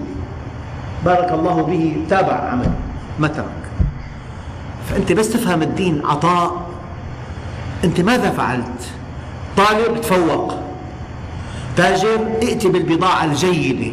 بارك 1.06 1.32
الله 1.32 1.62
به 1.62 1.98
تابع 2.10 2.34
عمل. 2.34 2.72
ما 3.20 3.28
ترك. 3.28 3.46
فأنت 4.90 5.12
بس 5.12 5.30
تفهم 5.30 5.62
الدين 5.62 6.02
عطاء. 6.06 6.68
أنت 7.84 8.02
ماذا 8.02 8.30
فعلت؟ 8.30 8.92
طالب 9.58 10.02
تفوق. 10.02 10.67
تاجر 11.78 12.20
ائت 12.42 12.68
بالبضاعة 12.68 13.26
الجيدة. 13.26 13.92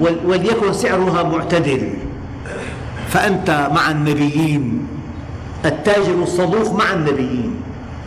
وليكن 0.00 0.72
سعرها 0.72 1.22
معتدل. 1.22 1.90
فأنت 3.08 3.68
مع 3.74 3.90
النبيين. 3.90 4.86
التاجر 5.64 6.22
الصدوق 6.22 6.72
مع 6.72 6.92
النبيين. 6.92 7.54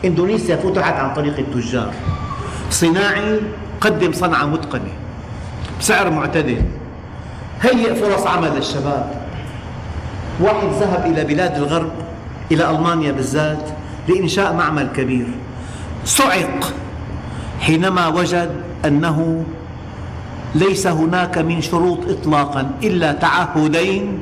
إندونيسيا 0.05 0.55
فتحت 0.55 0.93
عن 0.93 1.13
طريق 1.13 1.37
التجار. 1.39 1.93
صناعي 2.69 3.39
قدم 3.81 4.11
صنعة 4.13 4.45
متقنة. 4.45 4.93
بسعر 5.79 6.09
معتدل. 6.09 6.61
هيئ 7.61 7.95
فرص 7.95 8.27
عمل 8.27 8.51
للشباب. 8.55 9.21
واحد 10.41 10.67
ذهب 10.79 11.05
إلى 11.05 11.23
بلاد 11.23 11.55
الغرب 11.55 11.91
إلى 12.51 12.69
ألمانيا 12.69 13.11
بالذات 13.11 13.69
لإنشاء 14.07 14.53
معمل 14.53 14.87
كبير. 14.95 15.27
صعق. 16.05 16.73
حينما 17.59 18.07
وجد 18.07 18.51
أنه 18.85 19.43
ليس 20.55 20.87
هناك 20.87 21.37
من 21.37 21.61
شروط 21.61 21.99
إطلاقا 22.09 22.71
إلا 22.83 23.11
تعهدين 23.11 24.19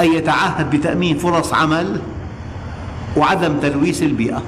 أن 0.00 0.12
يتعهد 0.12 0.70
بتأمين 0.70 1.18
فرص 1.18 1.54
عمل 1.54 2.00
وعدم 3.16 3.60
تلويث 3.62 4.02
البيئة. 4.02 4.42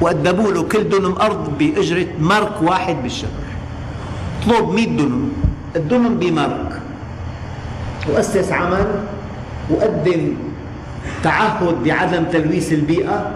وأدبوا 0.00 0.52
له 0.52 0.62
كل 0.62 0.88
دنم 0.88 1.14
أرض 1.20 1.58
بأجرة 1.58 2.06
مارك 2.20 2.62
واحد 2.62 2.96
بالشهر. 3.02 3.40
طلب 4.46 4.68
100 4.68 4.86
دنم 4.96 5.32
الدنم 5.76 6.14
بمارك 6.18 6.80
وأسس 8.08 8.52
عمل 8.52 8.86
وقدم 9.70 10.34
تعهد 11.22 11.84
بعدم 11.84 12.24
تلويث 12.32 12.72
البيئة. 12.72 13.30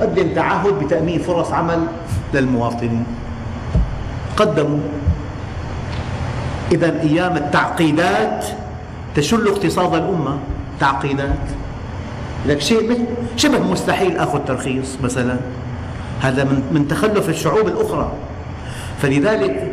قدم 0.00 0.28
تعهد 0.34 0.74
بتأمين 0.84 1.18
فرص 1.18 1.52
عمل 1.52 1.86
للمواطنين 2.34 3.04
قدموا. 4.36 4.80
إذا 6.72 7.00
أيام 7.00 7.36
التعقيدات 7.36 8.44
تشل 9.16 9.48
اقتصاد 9.48 9.94
الأمة. 9.94 10.38
تعقيدات. 10.80 11.44
لك 12.46 12.60
شيء 12.60 13.06
شبه 13.36 13.58
مستحيل 13.58 14.18
أخذ 14.18 14.38
ترخيص 14.38 14.96
مثلا. 15.02 15.36
هذا 16.20 16.44
من 16.44 16.86
تخلف 16.90 17.28
الشعوب 17.28 17.66
الأخرى. 17.66 18.12
فلذلك 19.02 19.72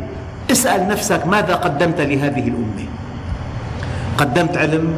اسأل 0.50 0.88
نفسك 0.88 1.26
ماذا 1.26 1.54
قدمت 1.54 2.00
لهذه 2.00 2.48
الأمة. 2.48 2.86
قدمت 4.18 4.56
علم. 4.56 4.96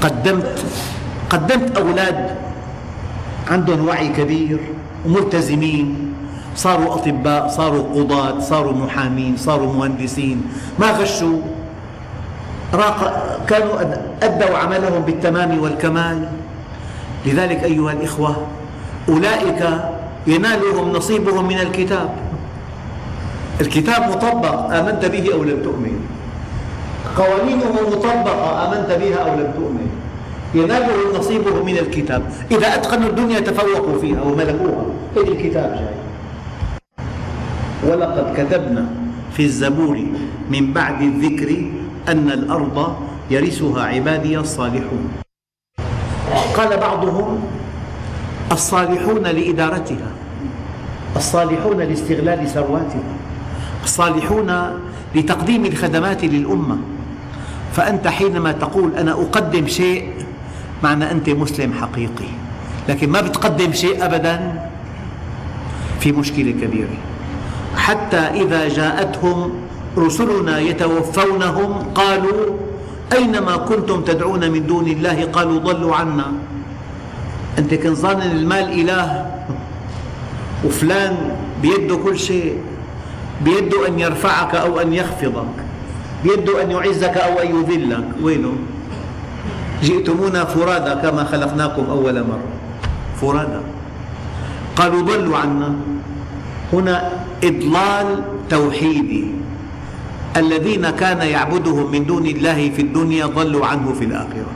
قدمت 0.00 0.64
قدمت 1.30 1.76
أولاد. 1.76 2.36
عندهم 3.50 3.88
وعي 3.88 4.08
كبير 4.08 4.58
وملتزمين. 5.06 6.11
صاروا 6.56 6.94
أطباء 6.94 7.48
صاروا 7.48 7.84
قضاة 7.94 8.40
صاروا 8.40 8.72
محامين 8.72 9.36
صاروا 9.36 9.72
مهندسين. 9.72 10.42
ما 10.78 10.90
غشوا؟ 10.90 11.38
كانوا 13.48 13.74
أدوا 14.22 14.56
عملهم 14.58 15.02
بالتمام 15.02 15.58
والكمال. 15.58 16.28
لذلك 17.26 17.64
أيها 17.64 17.92
الإخوة 17.92 18.36
أولئك 19.08 19.62
ينالهم 20.26 20.92
نصيبهم 20.92 21.44
من 21.48 21.58
الكتاب. 21.58 22.08
الكتاب 23.60 24.00
مطبق 24.10 24.56
آمنت 24.74 25.04
به 25.04 25.24
أو 25.32 25.42
لم 25.44 25.58
تؤمن. 25.62 25.96
قوانينه 27.16 27.72
مطبقة 27.92 28.46
آمنت 28.66 28.90
بها 29.00 29.18
أو 29.18 29.30
لم 29.40 29.50
تؤمن. 29.56 29.88
ينالهم 30.54 31.16
نصيبهم 31.18 31.64
من 31.66 31.78
الكتاب. 31.78 32.22
إذا 32.50 32.74
أتقنوا 32.74 33.08
الدنيا 33.08 33.40
تفوقوا 33.40 33.98
فيها 34.00 34.22
وملكوها. 34.22 34.84
هذا 35.16 35.28
الكتاب 35.28 35.70
جاي. 35.74 36.01
ولقد 37.82 38.26
كتبنا 38.36 38.86
في 39.36 39.42
الزبور 39.42 39.96
من 40.50 40.72
بعد 40.72 41.02
الذكر 41.02 41.66
أن 42.08 42.30
الأرض 42.30 42.96
يرثها 43.30 43.82
عبادي 43.82 44.38
الصالحون. 44.38 45.08
قال 46.56 46.76
بعضهم 46.76 47.40
الصالحون 48.52 49.22
لإدارتها 49.22 50.10
الصالحون 51.16 51.78
لاستغلال 51.78 52.48
ثرواتها 52.48 53.12
الصالحون 53.84 54.50
لتقديم 55.14 55.66
الخدمات 55.66 56.24
للأمة. 56.24 56.78
فأنت 57.72 58.08
حينما 58.08 58.52
تقول 58.52 58.94
أنا 58.96 59.12
أقدم 59.12 59.66
شيء 59.66 60.08
معنى 60.82 61.10
أنت 61.10 61.30
مسلم 61.30 61.72
حقيقي 61.72 62.30
لكن 62.88 63.08
ما 63.10 63.20
بتقدم 63.20 63.72
شيء 63.72 64.04
أبدا 64.04 64.68
في 66.00 66.12
مشكلة 66.12 66.50
كبيرة. 66.50 67.11
حتى 67.82 68.46
إذا 68.46 68.68
جاءتهم 68.68 69.50
رسلنا 69.98 70.58
يتوفونهم 70.58 71.70
قالوا 71.94 72.42
أينما 73.12 73.56
كنتم 73.56 74.06
تدعون 74.06 74.50
من 74.50 74.66
دون 74.66 74.86
الله 74.86 75.24
قالوا 75.34 75.58
ضلوا 75.58 75.96
عنا. 75.96 76.26
أنت 77.58 77.74
كنت 77.74 77.96
ظانن 77.98 78.22
المال 78.22 78.66
إله 78.80 79.26
وفلان 80.64 81.14
بيده 81.62 81.96
كل 81.96 82.18
شيء 82.18 82.56
بيده 83.44 83.88
أن 83.88 83.98
يرفعك 83.98 84.54
أو 84.54 84.80
أن 84.80 84.92
يخفضك 84.94 85.56
بيده 86.24 86.62
أن 86.62 86.70
يعزك 86.70 87.16
أو 87.18 87.42
أن 87.42 87.48
يذلك. 87.50 88.22
وينه؟ 88.22 88.54
جئتمونا 89.82 90.44
فرادى 90.44 91.02
كما 91.02 91.24
خلقناكم 91.24 91.84
أول 91.90 92.14
مرة. 92.14 92.48
فرادى. 93.20 93.60
قالوا 94.76 95.02
ضلوا 95.02 95.36
عنا. 95.36 95.74
هنا 96.72 97.10
إضلال 97.44 98.22
توحيدي. 98.50 99.24
الذين 100.36 100.90
كان 100.90 101.22
يعبدهم 101.22 101.90
من 101.92 102.06
دون 102.06 102.26
الله 102.26 102.70
في 102.76 102.82
الدنيا 102.82 103.26
ضلوا 103.26 103.66
عنه 103.66 103.92
في 103.92 104.04
الآخرة. 104.04 104.52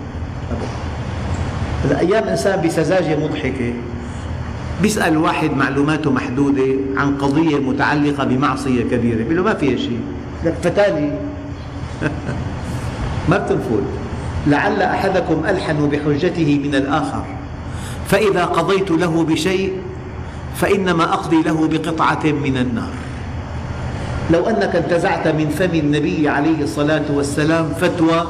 أيام 2.00 2.24
إنسان 2.24 2.66
بسذاجة 2.66 3.16
مضحكة 3.16 3.72
بيسأل 4.82 5.16
واحد 5.16 5.50
معلوماته 5.50 6.10
محدودة 6.10 6.74
عن 6.96 7.16
قضية 7.16 7.58
متعلقة 7.58 8.24
بمعصية 8.24 8.82
كبيرة 8.82 9.16
بيقول 9.16 9.36
له 9.36 9.42
ما 9.42 9.54
فيها 9.54 9.76
شيء. 9.76 10.00
لك 10.44 10.54
فتالي 10.62 11.18
ما 13.28 13.38
بتنفذ 13.38 13.82
لعل 14.46 14.82
أحدكم 14.82 15.42
ألحن 15.48 15.88
بحجته 15.88 16.60
من 16.64 16.74
الآخر. 16.74 17.24
فإذا 18.08 18.44
قضيت 18.44 18.90
له 18.90 19.24
بشيء 19.24 19.72
فإنما 20.56 21.04
أقضي 21.04 21.42
له 21.42 21.68
بقطعة 21.68 22.24
من 22.24 22.56
النار. 22.56 22.94
لو 24.30 24.48
أنك 24.48 24.76
انتزعت 24.76 25.28
من 25.28 25.48
فم 25.48 25.74
النبي 25.74 26.28
عليه 26.28 26.62
الصلاة 26.62 27.04
والسلام 27.10 27.68
فتوى 27.80 28.26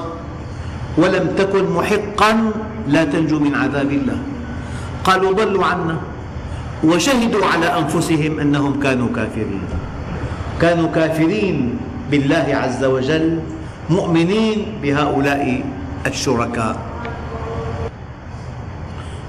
ولم 0.99 1.29
تكن 1.39 1.71
محقا 1.71 2.51
لا 2.89 3.05
تنجو 3.05 3.39
من 3.39 3.55
عذاب 3.55 3.91
الله. 3.91 4.19
قالوا 5.05 5.33
ضلوا 5.33 5.65
عنا 5.65 5.97
وشهدوا 6.85 7.47
على 7.47 7.67
أنفسهم 7.79 8.41
أنهم 8.41 8.81
كانوا 8.81 9.09
كافرين. 9.17 9.65
كانوا 10.61 10.89
كافرين 10.89 11.79
بالله 12.11 12.47
عز 12.53 12.85
وجل 12.85 13.39
مؤمنين 13.91 14.83
بهؤلاء 14.83 15.65
الشركاء. 16.07 16.77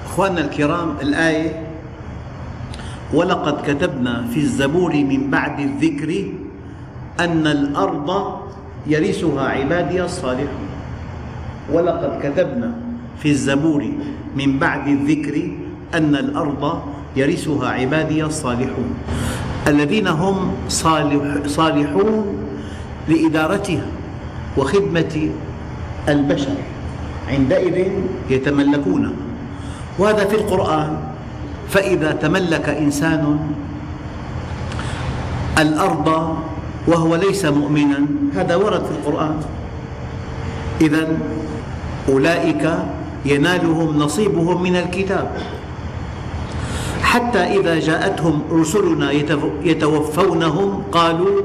أخواننا 0.06 0.40
الكرام 0.40 0.96
الآية 1.02 1.67
ولقد 3.14 3.56
كتبنا 3.66 4.24
في 4.34 4.40
الزبور 4.40 4.92
من 4.94 5.30
بعد 5.30 5.60
الذكر 5.60 6.24
أن 7.20 7.46
الأرض 7.46 8.08
يرثها 8.86 9.42
عبادي 9.48 10.04
الصالحون. 10.04 10.68
ولقد 11.72 12.12
كتبنا 12.22 12.72
في 13.22 13.28
الزبور 13.30 13.82
من 14.36 14.58
بعد 14.58 14.88
الذكر 14.88 15.50
أن 15.94 16.14
الأرض 16.14 16.82
يرثها 17.16 17.68
عبادي 17.68 18.24
الصالحون 18.24 18.94
الذين 19.66 20.08
هم 20.08 20.52
صالح 20.68 21.46
صالحون 21.46 22.26
لإدارتها 23.08 23.86
وخدمة 24.56 25.30
البشر 26.08 26.56
عندئذ 27.28 27.92
يتملكونها 28.30 29.12
وهذا 29.98 30.24
في 30.24 30.34
القرآن 30.34 30.96
فإذا 31.68 32.12
تملك 32.12 32.68
إنسان 32.68 33.38
الأرض 35.58 36.08
وهو 36.88 37.10
ليس 37.16 37.44
مؤمنا 37.44 38.00
هذا 38.34 38.54
ورد 38.56 38.82
في 38.84 38.94
القرآن. 39.00 39.36
إذا 40.80 41.02
أولئك 42.08 42.64
ينالهم 43.24 43.98
نصيبهم 43.98 44.62
من 44.62 44.76
الكتاب. 44.76 45.26
حتى 47.02 47.42
إذا 47.60 47.74
جاءتهم 47.80 48.42
رسلنا 48.52 49.12
يتوفونهم 49.64 50.82
قالوا 50.92 51.36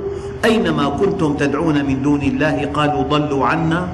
أينما 0.45 0.86
كنتم 0.99 1.34
تدعون 1.39 1.86
من 1.86 2.01
دون 2.03 2.21
الله؟ 2.21 2.71
قالوا 2.74 3.03
ضلوا 3.03 3.43
عنا 3.47 3.88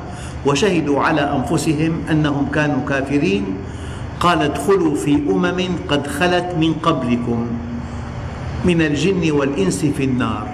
وشهدوا 0.45 0.97
على 1.01 1.21
أنفسهم 1.21 2.09
أنهم 2.11 2.45
كانوا 2.53 2.81
كافرين. 2.89 3.45
قال 4.19 4.41
ادخلوا 4.41 4.95
في 4.95 5.15
أمم 5.15 5.59
قد 5.87 6.07
خلت 6.07 6.55
من 6.59 6.73
قبلكم 6.83 7.47
من 8.65 8.81
الجن 8.81 9.31
والإنس 9.31 9.85
في 9.85 10.03
النار. 10.03 10.47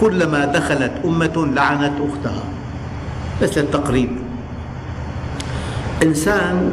كلما 0.00 0.44
دخلت 0.44 0.92
أمة 1.04 1.48
لعنت 1.54 1.92
أختها. 2.00 2.44
بس 3.42 3.58
للتقريب 3.58 4.10
إنسان 6.02 6.72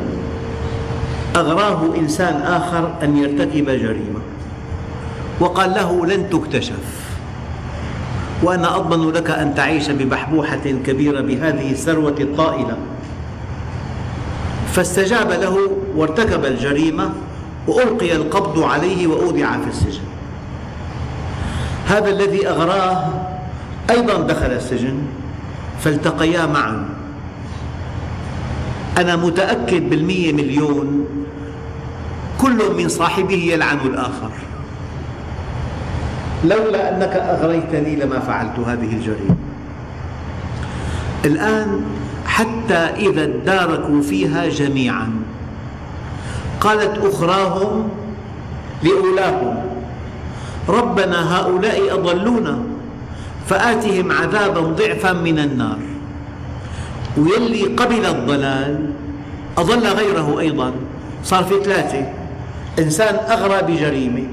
أغراه 1.35 1.95
إنسان 1.95 2.41
آخر 2.41 2.93
أن 3.03 3.17
يرتكب 3.17 3.65
جريمة. 3.65 4.21
وقال 5.39 5.69
له 5.69 6.05
لن 6.05 6.29
تكتشف. 6.29 7.09
وأنا 8.43 8.75
أضمن 8.75 9.11
لك 9.11 9.29
أن 9.29 9.55
تعيش 9.55 9.89
ببحبوحة 9.89 10.65
كبيرة 10.85 11.21
بهذه 11.21 11.71
الثروة 11.71 12.15
الطائلة. 12.19 12.77
فاستجاب 14.79 15.31
له 15.31 15.71
وارتكب 15.95 16.45
الجريمة 16.45 17.09
وألقي 17.67 18.15
القبض 18.15 18.63
عليه 18.63 19.07
وأودع 19.07 19.51
في 19.51 19.67
السجن. 19.67 20.03
هذا 21.87 22.09
الذي 22.09 22.47
أغراه 22.47 23.09
أيضا 23.89 24.21
دخل 24.21 24.45
السجن 24.45 24.97
فالتقيا 25.79 26.45
معا. 26.45 26.89
أنا 28.97 29.15
متأكد 29.15 29.89
بالمية 29.89 30.33
مليون. 30.33 31.05
كل 32.41 32.75
من 32.77 32.89
صاحبه 32.89 33.51
يلعن 33.53 33.77
الآخر. 33.85 34.31
لولا 36.43 36.97
أنك 36.97 37.15
أغريتني 37.15 37.95
لما 37.95 38.19
فعلت 38.19 38.59
هذه 38.59 38.93
الجريمة. 38.95 39.35
الآن 41.25 41.81
حتى 42.39 43.09
إذا 43.09 43.23
اداركوا 43.23 44.01
فيها 44.01 44.47
جميعا. 44.47 45.11
قالت 46.61 46.97
أخراهم 47.05 47.89
لأولاهم 48.83 49.55
ربنا 50.69 51.39
هؤلاء 51.39 51.93
أضلونا 51.93 52.59
فآتهم 53.47 54.11
عذابا 54.11 54.59
ضعفا 54.61 55.13
من 55.13 55.39
النار. 55.39 55.79
ويلي 57.17 57.63
قبل 57.63 58.05
الضلال 58.05 58.89
أضل 59.57 59.87
غيره 59.87 60.39
أيضا. 60.39 60.71
صار 61.23 61.43
في 61.43 61.63
ثلاثة 61.63 62.05
إنسان 62.79 63.15
أغرى 63.15 63.73
بجريمة 63.73 64.23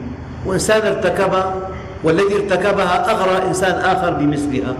وإنسان 0.46 0.86
ارتكبها 0.86 1.54
والذي 2.04 2.34
ارتكبها 2.34 3.10
أغرى 3.10 3.48
إنسان 3.48 3.74
آخر 3.74 4.10
بمثلها. 4.10 4.74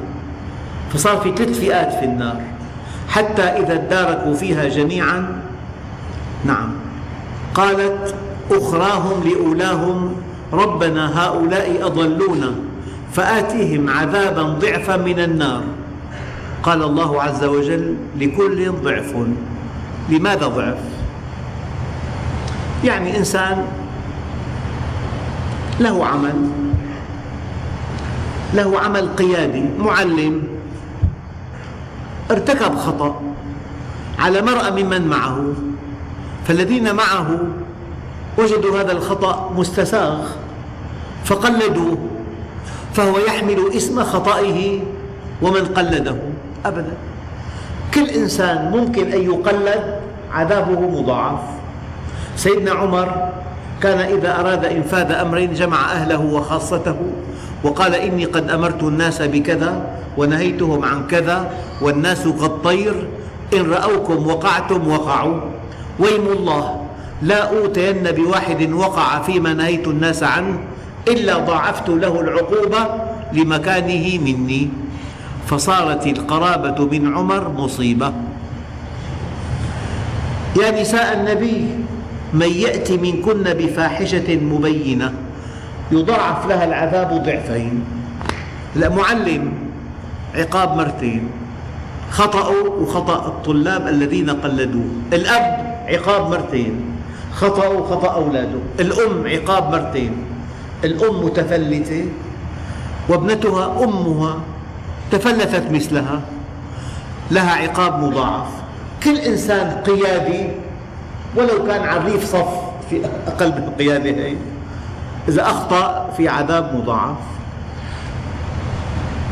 فصار 0.95 1.17
في 1.17 1.33
ثلاث 1.37 1.59
فئات 1.59 1.93
في 1.93 2.05
النار. 2.05 2.56
حتى 3.09 3.43
إذا 3.43 3.73
اداركوا 3.73 4.35
فيها 4.35 4.69
جميعا 4.69 5.43
نعم 6.45 6.69
قالت 7.55 8.15
أخراهم 8.51 9.29
لأولاهم 9.29 10.15
ربنا 10.53 11.25
هؤلاء 11.27 11.87
أضلونا 11.87 12.55
فآتهم 13.13 13.91
عذابا 13.91 14.43
ضعفا 14.43 14.97
من 14.97 15.21
النار 15.21 15.63
قال 16.63 16.83
الله 16.83 17.23
عز 17.23 17.45
وجل 17.45 17.95
لكل 18.19 18.73
ضعف 18.73 19.15
لماذا 20.09 20.47
ضعف؟ 20.47 20.79
يعني 22.85 23.19
إنسان 23.19 23.65
له 25.81 26.07
عمل 26.07 26.35
له 28.55 28.81
عمل 28.81 29.09
قيادي 29.09 29.65
معلم 29.79 30.43
ارتكب 32.31 32.77
خطأ 32.77 33.21
على 34.19 34.43
مرأى 34.43 34.83
ممن 34.83 35.09
معه 35.09 35.53
فالذين 36.47 36.95
معه 36.95 37.39
وجدوا 38.39 38.81
هذا 38.81 38.93
الخطأ 38.93 39.53
مستساغ 39.57 40.19
فقلدوه 41.25 41.99
فهو 42.95 43.19
يحمل 43.19 43.59
اسم 43.77 44.05
خطئه 44.05 44.81
ومن 45.43 45.65
قلده. 45.65 46.17
أبدا. 46.67 46.95
كل 47.95 48.07
إنسان 48.09 48.71
ممكن 48.71 49.13
أن 49.13 49.23
يقلد 49.23 50.01
عذابه 50.33 50.81
مضاعف. 50.81 51.41
سيدنا 52.37 52.71
عمر 52.71 53.33
كان 53.83 53.99
إذا 53.99 54.41
أراد 54.41 54.65
إنفاذ 54.65 55.13
أمر 55.13 55.41
جمع 55.41 55.93
أهله 55.93 56.21
وخاصته 56.21 56.97
وقال 57.67 57.95
إني 57.95 58.25
قد 58.25 58.51
أمرت 58.51 58.83
الناس 58.83 59.23
بكذا 59.23 59.73
ونهيتهم 60.17 60.85
عن 60.85 61.07
كذا 61.07 61.51
والناس 61.83 62.23
كالطير 62.23 62.95
إن 63.55 63.71
رأوكم 63.71 64.27
وقعتم 64.27 64.81
وقعوا. 64.89 65.41
ويم 65.99 66.27
الله 66.27 66.65
لا 67.23 67.51
أوتين 67.51 68.03
بواحد 68.03 68.73
وقع 68.73 69.23
فيما 69.23 69.55
نهيت 69.55 69.87
الناس 69.89 70.23
عنه 70.23 70.59
إلا 71.09 71.39
ضاعفت 71.39 71.89
له 71.89 72.21
العقوبة 72.21 72.83
لمكانه 73.33 74.19
مني. 74.19 74.69
فصارت 75.47 76.07
القرابة 76.07 76.79
من 76.87 77.15
عمر 77.15 77.49
مصيبة. 77.49 78.13
يا 80.57 80.71
نساء 80.81 81.09
النبي 81.19 81.67
من 82.35 82.51
يأتي 82.51 82.97
منكن 82.97 83.43
بفاحشة 83.43 84.29
مبينة. 84.37 85.26
يضاعف 85.93 86.47
لها 86.47 86.65
العذاب 86.65 87.23
ضعفين. 87.23 87.85
لا 88.77 88.89
معلم 88.89 89.53
عقاب 90.35 90.77
مرتين 90.77 91.31
خطأوا 92.11 92.69
وخطأ 92.81 93.27
الطلاب 93.27 93.89
الذين 93.89 94.31
قلدوه. 94.31 94.91
الأب 95.13 95.77
عقاب 95.89 96.31
مرتين 96.31 96.81
خطأوا 97.33 97.87
خطأ 97.87 98.15
أولاده. 98.15 98.59
الأم 98.81 99.27
عقاب 99.27 99.71
مرتين. 99.71 100.13
الأم 100.85 101.25
متفلتة 101.25 102.05
وابنتها 103.09 103.85
أمها 103.85 104.35
تفلتت 105.11 105.71
مثلها. 105.71 106.21
لها 107.31 107.53
عقاب 107.53 108.03
مضاعف. 108.03 108.49
كل 109.05 109.17
إنسان 109.17 109.83
قيادي 109.87 110.49
ولو 111.37 111.67
كان 111.67 111.85
عريف 111.85 112.25
صف 112.25 112.49
في 112.91 113.01
أقل 113.27 113.49
من 113.49 113.65
القيادة 113.69 114.11
هي. 114.11 114.37
إذا 115.29 115.43
أخطأ 115.43 116.11
في 116.17 116.29
عذاب 116.29 116.75
مضاعف. 116.75 117.17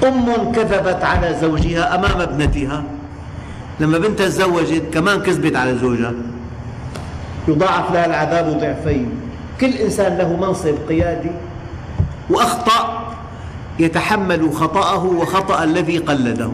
أم 0.05 0.53
كذبت 0.53 1.05
على 1.05 1.37
زوجها 1.41 1.95
أمام 1.95 2.21
ابنتها. 2.21 2.83
لما 3.81 3.99
بنتها 3.99 4.27
تزوجت 4.27 4.95
كمان 4.95 5.23
كذبت 5.23 5.57
على 5.57 5.79
زوجها. 5.79 6.13
يضاعف 7.49 7.93
لها 7.93 8.07
العذاب 8.07 8.61
ضعفين. 8.61 9.11
كل 9.61 9.67
إنسان 9.67 10.19
له 10.19 10.37
منصب 10.37 10.75
قيادي. 10.89 11.31
وأخطأ 12.31 13.05
يتحمل 13.79 14.53
خطأه 14.53 15.05
وخطأ 15.05 15.65
الذي 15.65 15.99
قلده. 15.99 16.51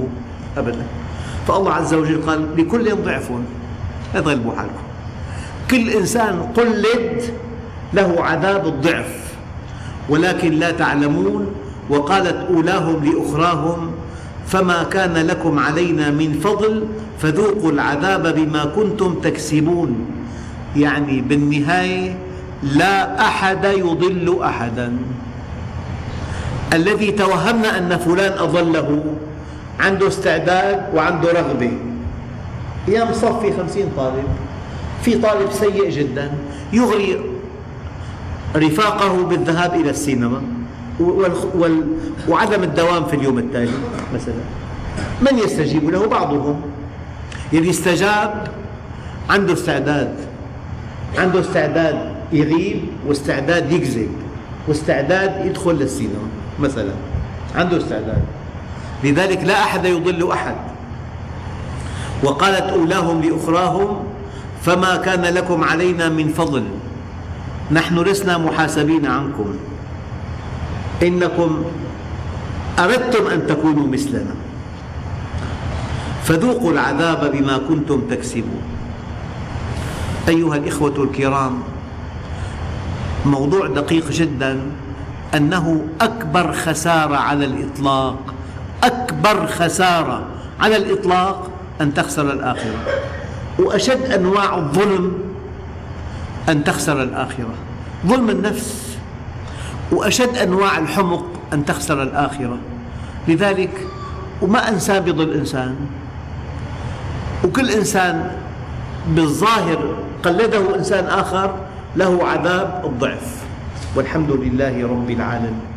أبدا. 0.59 0.83
فالله 1.49 1.73
عز 1.73 1.95
وجل 1.95 2.23
قال 2.27 2.57
لكل 2.57 2.97
ضعف 2.97 3.31
لا 4.15 4.21
تغلبوا 4.21 4.53
حالكم. 4.57 4.85
كل 5.71 5.91
إنسان 5.91 6.43
قلد 6.57 7.23
له 7.93 8.17
عذاب 8.19 8.67
الضعف. 8.67 9.20
ولكن 10.09 10.53
لا 10.53 10.71
تعلمون 10.71 11.47
وقالت 11.91 12.47
أولاهم 12.51 13.05
لأخراهم 13.05 13.91
فما 14.47 14.83
كان 14.83 15.15
لكم 15.15 15.59
علينا 15.59 16.11
من 16.11 16.33
فضل 16.33 16.85
فذوقوا 17.19 17.73
العذاب 17.73 18.35
بما 18.35 18.65
كنتم 18.65 19.15
تكسبون. 19.15 20.07
يعني 20.77 21.21
بالنهاية 21.21 22.19
لا 22.63 23.21
أحد 23.21 23.65
يضل 23.65 24.39
أحدا. 24.43 24.97
الذي 26.73 27.11
توهمنا 27.13 27.79
أن 27.79 27.99
فلان 27.99 28.39
أضله 28.39 29.05
عنده 29.81 30.09
استعداد 30.09 30.95
وعنده 30.95 31.33
رغبة. 31.33 31.73
أيام 32.89 33.13
صفي 33.13 33.53
خمسين 33.53 33.87
طالب. 33.97 34.25
في 35.03 35.15
طالب 35.15 35.51
سيء 35.53 35.91
جدا. 35.91 36.31
يغري 36.73 37.21
رفاقه 38.57 39.25
بالذهاب 39.25 39.75
إلى 39.75 39.91
السينما 39.91 40.43
وعدم 42.29 42.63
الدوام 42.63 43.05
في 43.05 43.17
اليوم 43.17 43.39
التالي 43.39 43.73
مثلا. 44.15 44.35
من 45.21 45.39
يستجيب 45.39 45.91
له؟ 45.91 46.07
بعضهم. 46.07 46.61
يلي 47.53 47.71
استجاب 47.71 48.49
عنده 49.31 49.53
استعداد. 49.53 50.15
عنده 51.19 51.41
استعداد 51.41 52.13
يغيب 52.33 52.81
واستعداد 53.07 53.73
يكذب 53.73 54.09
واستعداد 54.69 55.47
يدخل 55.47 55.73
للسينما 55.73 56.29
مثلا. 56.61 56.93
عنده 57.55 57.77
استعداد. 57.77 58.23
لذلك 59.05 59.45
لا 59.45 59.63
أحد 59.63 59.85
يضل 59.85 60.31
أحد. 60.31 60.55
وقالت 62.23 62.63
أولاهم 62.63 63.23
لأخراهم 63.23 64.05
فما 64.63 64.97
كان 64.97 65.23
لكم 65.23 65.65
علينا 65.65 66.09
من 66.09 66.29
فضل. 66.29 66.65
نحن 67.73 67.99
لسنا 67.99 68.39
محاسبين 68.39 69.07
عنكم. 69.07 69.55
إنكم 71.03 71.65
أردتم 72.79 73.27
أن 73.27 73.47
تكونوا 73.47 73.87
مثلنا. 73.87 74.35
فذوقوا 76.25 76.73
العذاب 76.73 77.33
بما 77.33 77.59
كنتم 77.69 78.01
تكسبون. 78.11 78.63
أيها 80.29 80.57
الإخوة 80.57 81.03
الكرام 81.03 81.59
موضوع 83.27 83.67
دقيق 83.67 84.11
جدا 84.11 84.61
أنه 85.35 85.87
أكبر 86.01 86.53
خسارة 86.53 87.17
على 87.17 87.45
الإطلاق 87.45 88.35
أكبر 88.85 89.47
خسارة 89.47 90.23
على 90.61 90.77
الإطلاق 90.77 91.51
أن 91.81 91.95
تخسر 91.95 92.33
الآخرة. 92.33 92.81
وأشد 93.59 94.03
أنواع 94.11 94.59
الظلم 94.59 95.30
أن 96.49 96.65
تخسر 96.65 97.03
الآخرة. 97.03 97.55
ظلم 98.07 98.31
النفس 98.31 98.99
وأشد 99.93 100.37
أنواع 100.37 100.79
الحمق 100.79 101.27
أن 101.53 101.65
تخسر 101.65 102.03
الآخرة. 102.03 102.59
لذلك 103.29 103.87
وما 104.43 104.69
إنسان 104.69 105.03
بضل 105.03 105.35
إنسان 105.35 105.77
وكل 107.45 107.71
إنسان 107.71 108.31
بالظاهر 109.09 109.95
قلده 110.23 110.77
إنسان 110.77 111.05
آخر 111.07 111.55
له 111.97 112.27
عذاب 112.27 112.83
الضعف. 112.85 113.37
والحمد 113.97 114.31
لله 114.31 114.87
رب 114.87 115.11
العالمين. 115.11 115.70